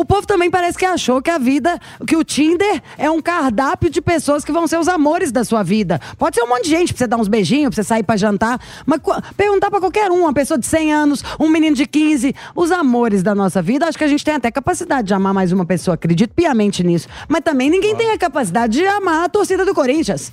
O 0.00 0.04
povo 0.04 0.24
também 0.24 0.48
parece 0.48 0.78
que 0.78 0.84
achou 0.86 1.20
que 1.20 1.28
a 1.28 1.38
vida, 1.38 1.76
que 2.06 2.14
o 2.16 2.22
Tinder 2.22 2.80
é 2.96 3.10
um 3.10 3.20
cardápio 3.20 3.90
de 3.90 4.00
pessoas 4.00 4.44
que 4.44 4.52
vão 4.52 4.68
ser 4.68 4.78
os 4.78 4.86
amores 4.86 5.32
da 5.32 5.42
sua 5.42 5.64
vida. 5.64 6.00
Pode 6.16 6.36
ser 6.36 6.42
um 6.44 6.48
monte 6.48 6.62
de 6.66 6.70
gente 6.70 6.92
pra 6.94 6.98
você 6.98 7.06
dar 7.08 7.16
uns 7.16 7.26
beijinhos, 7.26 7.74
pra 7.74 7.82
você 7.82 7.88
sair 7.88 8.04
pra 8.04 8.16
jantar, 8.16 8.60
mas 8.86 9.00
perguntar 9.36 9.70
pra 9.72 9.80
qualquer 9.80 10.08
um, 10.12 10.20
uma 10.20 10.32
pessoa 10.32 10.56
de 10.56 10.66
100 10.66 10.92
anos, 10.92 11.24
um 11.40 11.48
menino 11.48 11.74
de 11.74 11.84
15, 11.84 12.32
os 12.54 12.70
amores 12.70 13.24
da 13.24 13.34
nossa 13.34 13.60
vida, 13.60 13.86
acho 13.88 13.98
que 13.98 14.04
a 14.04 14.08
gente 14.08 14.24
tem 14.24 14.34
até 14.36 14.52
capacidade 14.52 15.08
de 15.08 15.14
amar 15.14 15.34
mais 15.34 15.50
uma 15.50 15.66
pessoa, 15.66 15.96
acredito 15.96 16.32
piamente 16.32 16.84
nisso. 16.84 17.08
Mas 17.26 17.40
também 17.40 17.68
ninguém 17.68 17.96
tem 17.96 18.12
a 18.12 18.18
capacidade 18.18 18.78
de 18.78 18.86
amar 18.86 19.24
a 19.24 19.28
torcida 19.28 19.64
do 19.64 19.74
Corinthians. 19.74 20.30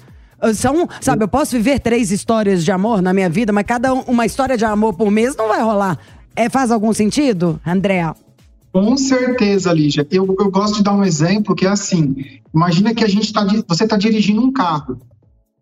São, 0.54 0.88
sabe, 1.02 1.24
eu 1.24 1.28
posso 1.28 1.54
viver 1.54 1.80
três 1.80 2.12
histórias 2.12 2.64
de 2.64 2.72
amor 2.72 3.02
na 3.02 3.16
minha 3.16 3.32
vida, 3.32 3.52
mas 3.52 3.64
cada 3.66 3.92
um- 3.96 4.02
uma 4.02 4.28
história 4.28 4.56
de 4.56 4.64
amor 4.64 4.94
por 4.94 5.10
mês 5.10 5.36
não 5.36 5.48
vai 5.48 5.62
rolar. 5.64 5.98
É, 6.36 6.50
faz 6.50 6.70
algum 6.70 6.94
sentido, 6.94 7.60
Andréa? 7.66 8.14
Com 8.76 8.98
certeza, 8.98 9.72
Lígia. 9.72 10.06
Eu, 10.12 10.36
eu 10.38 10.52
gosto 10.52 10.76
de 10.76 10.84
dar 10.84 10.92
um 10.92 11.06
exemplo 11.06 11.56
que 11.56 11.66
é 11.66 11.70
assim: 11.70 12.14
imagina 12.54 12.94
que 12.94 13.06
a 13.06 13.08
gente 13.08 13.32
tá, 13.32 13.48
você 13.66 13.86
está 13.86 13.96
dirigindo 13.96 14.42
um 14.42 14.52
carro 14.52 15.00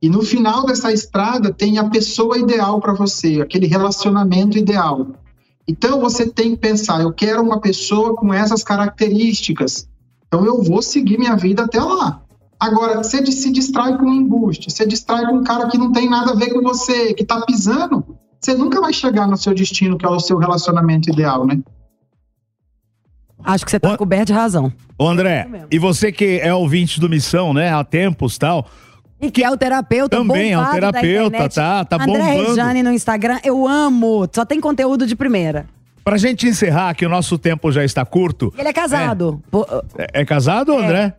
e 0.01 0.09
no 0.09 0.23
final 0.23 0.65
dessa 0.65 0.91
estrada 0.91 1.53
tem 1.53 1.77
a 1.77 1.87
pessoa 1.87 2.39
ideal 2.39 2.81
para 2.81 2.91
você, 2.95 3.39
aquele 3.39 3.67
relacionamento 3.67 4.57
ideal. 4.57 5.09
Então 5.67 6.01
você 6.01 6.27
tem 6.27 6.55
que 6.55 6.57
pensar: 6.57 7.01
eu 7.01 7.13
quero 7.13 7.43
uma 7.43 7.61
pessoa 7.61 8.15
com 8.15 8.33
essas 8.33 8.63
características. 8.63 9.87
Então 10.27 10.43
eu 10.43 10.63
vou 10.63 10.81
seguir 10.81 11.19
minha 11.19 11.35
vida 11.35 11.65
até 11.65 11.79
lá. 11.79 12.19
Agora, 12.59 13.03
você 13.03 13.23
se 13.27 13.51
distrai 13.51 13.95
com 13.95 14.05
um 14.05 14.13
embuste, 14.13 14.71
você 14.71 14.87
distrai 14.87 15.27
com 15.27 15.35
um 15.35 15.43
cara 15.43 15.67
que 15.67 15.77
não 15.77 15.91
tem 15.91 16.09
nada 16.09 16.31
a 16.31 16.35
ver 16.35 16.51
com 16.51 16.63
você, 16.63 17.13
que 17.13 17.23
tá 17.23 17.45
pisando, 17.45 18.03
você 18.41 18.55
nunca 18.55 18.81
vai 18.81 18.91
chegar 18.91 19.27
no 19.27 19.37
seu 19.37 19.53
destino, 19.53 19.99
que 19.99 20.05
é 20.05 20.09
o 20.09 20.19
seu 20.19 20.39
relacionamento 20.39 21.11
ideal, 21.11 21.45
né? 21.45 21.61
Acho 23.43 23.65
que 23.65 23.71
você 23.71 23.79
tá 23.79 23.97
coberto 23.97 24.27
de 24.27 24.33
razão. 24.33 24.71
Ô 24.97 25.07
André, 25.07 25.47
e 25.71 25.77
você 25.79 26.11
que 26.11 26.39
é 26.41 26.53
ouvinte 26.53 26.99
do 26.99 27.09
Missão, 27.09 27.53
né, 27.53 27.73
há 27.73 27.83
tempos 27.83 28.37
tal, 28.37 28.67
E 29.21 29.31
que 29.31 29.43
é 29.43 29.49
o 29.49 29.55
terapeuta 29.57 30.17
Também 30.17 30.51
é 30.51 30.57
um 30.59 30.61
da 30.63 30.71
terapeuta, 30.71 31.49
tá- 31.49 31.85
tá 31.85 31.95
André 31.95 32.05
bombando. 32.07 32.49
Rejane 32.49 32.83
no 32.83 32.91
Instagram, 32.91 33.39
eu 33.43 33.65
amo. 33.67 34.27
Só 34.33 34.43
tem 34.45 34.59
conteúdo 34.59 35.05
de 35.07 35.15
primeira. 35.15 35.65
pra 36.03 36.17
gente 36.17 36.45
encerrar, 36.45 36.93
que 36.93 37.05
o 37.05 37.09
nosso 37.09 37.37
tempo 37.37 37.71
já 37.71 37.83
está 37.85 38.03
curto. 38.05 38.53
Ele 38.57 38.67
é 38.67 38.73
casado. 38.73 39.41
Pô, 39.49 39.65
É, 39.97 40.21
é 40.21 40.25
casado, 40.25 40.73
André? 40.77 41.15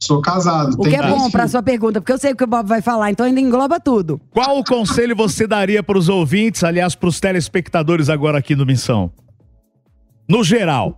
Sou 0.00 0.20
casado. 0.22 0.74
O 0.80 0.82
que 0.82 0.96
é 0.96 1.02
bom 1.06 1.30
pra 1.30 1.46
sua 1.46 1.62
pergunta, 1.62 2.00
porque 2.00 2.12
eu 2.12 2.18
sei 2.18 2.32
o 2.32 2.36
que 2.36 2.42
o 2.42 2.46
Bob 2.46 2.66
vai 2.66 2.80
falar, 2.80 3.10
então 3.10 3.26
ainda 3.26 3.38
engloba 3.40 3.78
tudo. 3.78 4.18
Qual 4.30 4.58
o 4.58 4.64
conselho 4.64 5.14
você 5.14 5.46
daria 5.46 5.82
para 5.82 5.98
os 5.98 6.08
ouvintes, 6.08 6.64
aliás, 6.64 6.94
para 6.94 7.08
os 7.10 7.20
telespectadores 7.20 8.08
agora 8.08 8.38
aqui 8.38 8.56
no 8.56 8.64
Missão? 8.64 9.12
No 10.28 10.42
geral. 10.42 10.94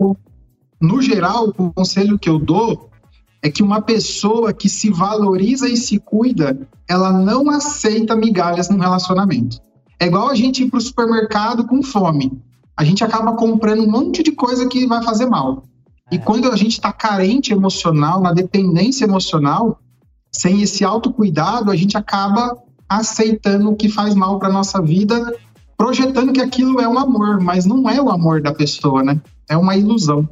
No 0.81 1.01
geral, 1.01 1.53
o 1.57 1.73
conselho 1.73 2.19
que 2.19 2.29
eu 2.29 2.39
dou 2.39 2.91
é 3.43 3.51
que 3.51 3.63
uma 3.63 3.83
pessoa 3.83 4.53
que 4.53 4.69
se 4.69 4.91
valoriza 4.91 5.69
e 5.69 5.77
se 5.77 5.99
cuida, 5.99 6.59
ela 6.89 7.13
não 7.13 7.51
aceita 7.51 8.17
migalhas 8.17 8.69
no 8.69 8.79
relacionamento. 8.79 9.59
É 10.01 10.07
igual 10.07 10.29
a 10.29 10.35
gente 10.35 10.65
ir 10.65 10.71
pro 10.71 10.81
supermercado 10.81 11.67
com 11.67 11.83
fome. 11.83 12.33
A 12.77 12.85
gente 12.85 13.05
acaba 13.05 13.35
comprando 13.35 13.83
um 13.83 13.91
monte 13.91 14.23
de 14.23 14.33
coisa 14.33 14.67
que 14.67 14.87
vai 14.87 15.03
fazer 15.03 15.27
mal. 15.27 15.63
E 16.11 16.19
quando 16.19 16.51
a 16.51 16.57
gente 16.57 16.73
está 16.73 16.93
carente 16.93 17.53
emocional, 17.53 18.21
na 18.21 18.33
dependência 18.33 19.05
emocional, 19.05 19.79
sem 20.33 20.63
esse 20.63 20.85
autocuidado, 20.85 21.71
a 21.71 21.77
gente 21.77 21.97
acaba 21.97 22.57
aceitando 22.89 23.71
o 23.71 23.77
que 23.77 23.89
faz 23.89 24.15
mal 24.15 24.39
para 24.39 24.49
nossa 24.49 24.83
vida, 24.83 25.35
projetando 25.77 26.33
que 26.33 26.41
aquilo 26.41 26.81
é 26.81 26.89
um 26.89 26.99
amor, 26.99 27.41
mas 27.41 27.65
não 27.65 27.89
é 27.89 28.01
o 28.01 28.11
amor 28.11 28.43
da 28.43 28.53
pessoa, 28.53 29.03
né? 29.03 29.21
É 29.49 29.57
uma 29.57 29.77
ilusão. 29.77 30.29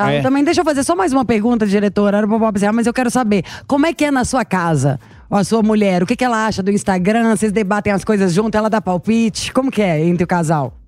Tá? 0.00 0.12
É. 0.12 0.22
Também 0.22 0.42
deixa 0.42 0.62
eu 0.62 0.64
fazer 0.64 0.82
só 0.82 0.96
mais 0.96 1.12
uma 1.12 1.26
pergunta, 1.26 1.66
diretora. 1.66 2.18
Era 2.18 2.26
mas 2.72 2.86
eu 2.86 2.92
quero 2.92 3.10
saber 3.10 3.44
como 3.66 3.84
é 3.84 3.92
que 3.92 4.06
é 4.06 4.10
na 4.10 4.24
sua 4.24 4.44
casa. 4.46 4.98
a 5.30 5.44
sua 5.44 5.62
mulher, 5.62 6.02
o 6.02 6.06
que, 6.06 6.16
que 6.16 6.24
ela 6.24 6.46
acha 6.46 6.62
do 6.62 6.70
Instagram? 6.70 7.36
Vocês 7.36 7.52
debatem 7.52 7.92
as 7.92 8.02
coisas 8.02 8.32
junto, 8.32 8.56
ela 8.56 8.70
dá 8.70 8.80
palpite? 8.80 9.52
Como 9.52 9.70
que 9.70 9.82
é 9.82 10.02
entre 10.02 10.24
o 10.24 10.26
casal? 10.26 10.79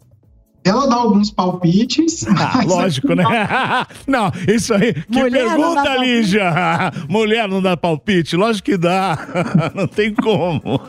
Ela 0.64 0.86
dá 0.86 0.96
alguns 0.96 1.30
palpites. 1.30 2.24
Ah, 2.28 2.62
lógico, 2.64 3.14
né? 3.14 3.24
não, 4.06 4.30
isso 4.46 4.72
aí. 4.74 4.94
Que 4.94 5.20
Mulher 5.22 5.48
pergunta. 5.48 5.96
Lígia! 5.96 6.52
Mulher 7.08 7.48
não 7.48 7.60
dá 7.60 7.76
palpite? 7.76 8.36
Lógico 8.36 8.66
que 8.66 8.76
dá. 8.76 9.18
não 9.74 9.88
tem 9.88 10.14
como. 10.14 10.80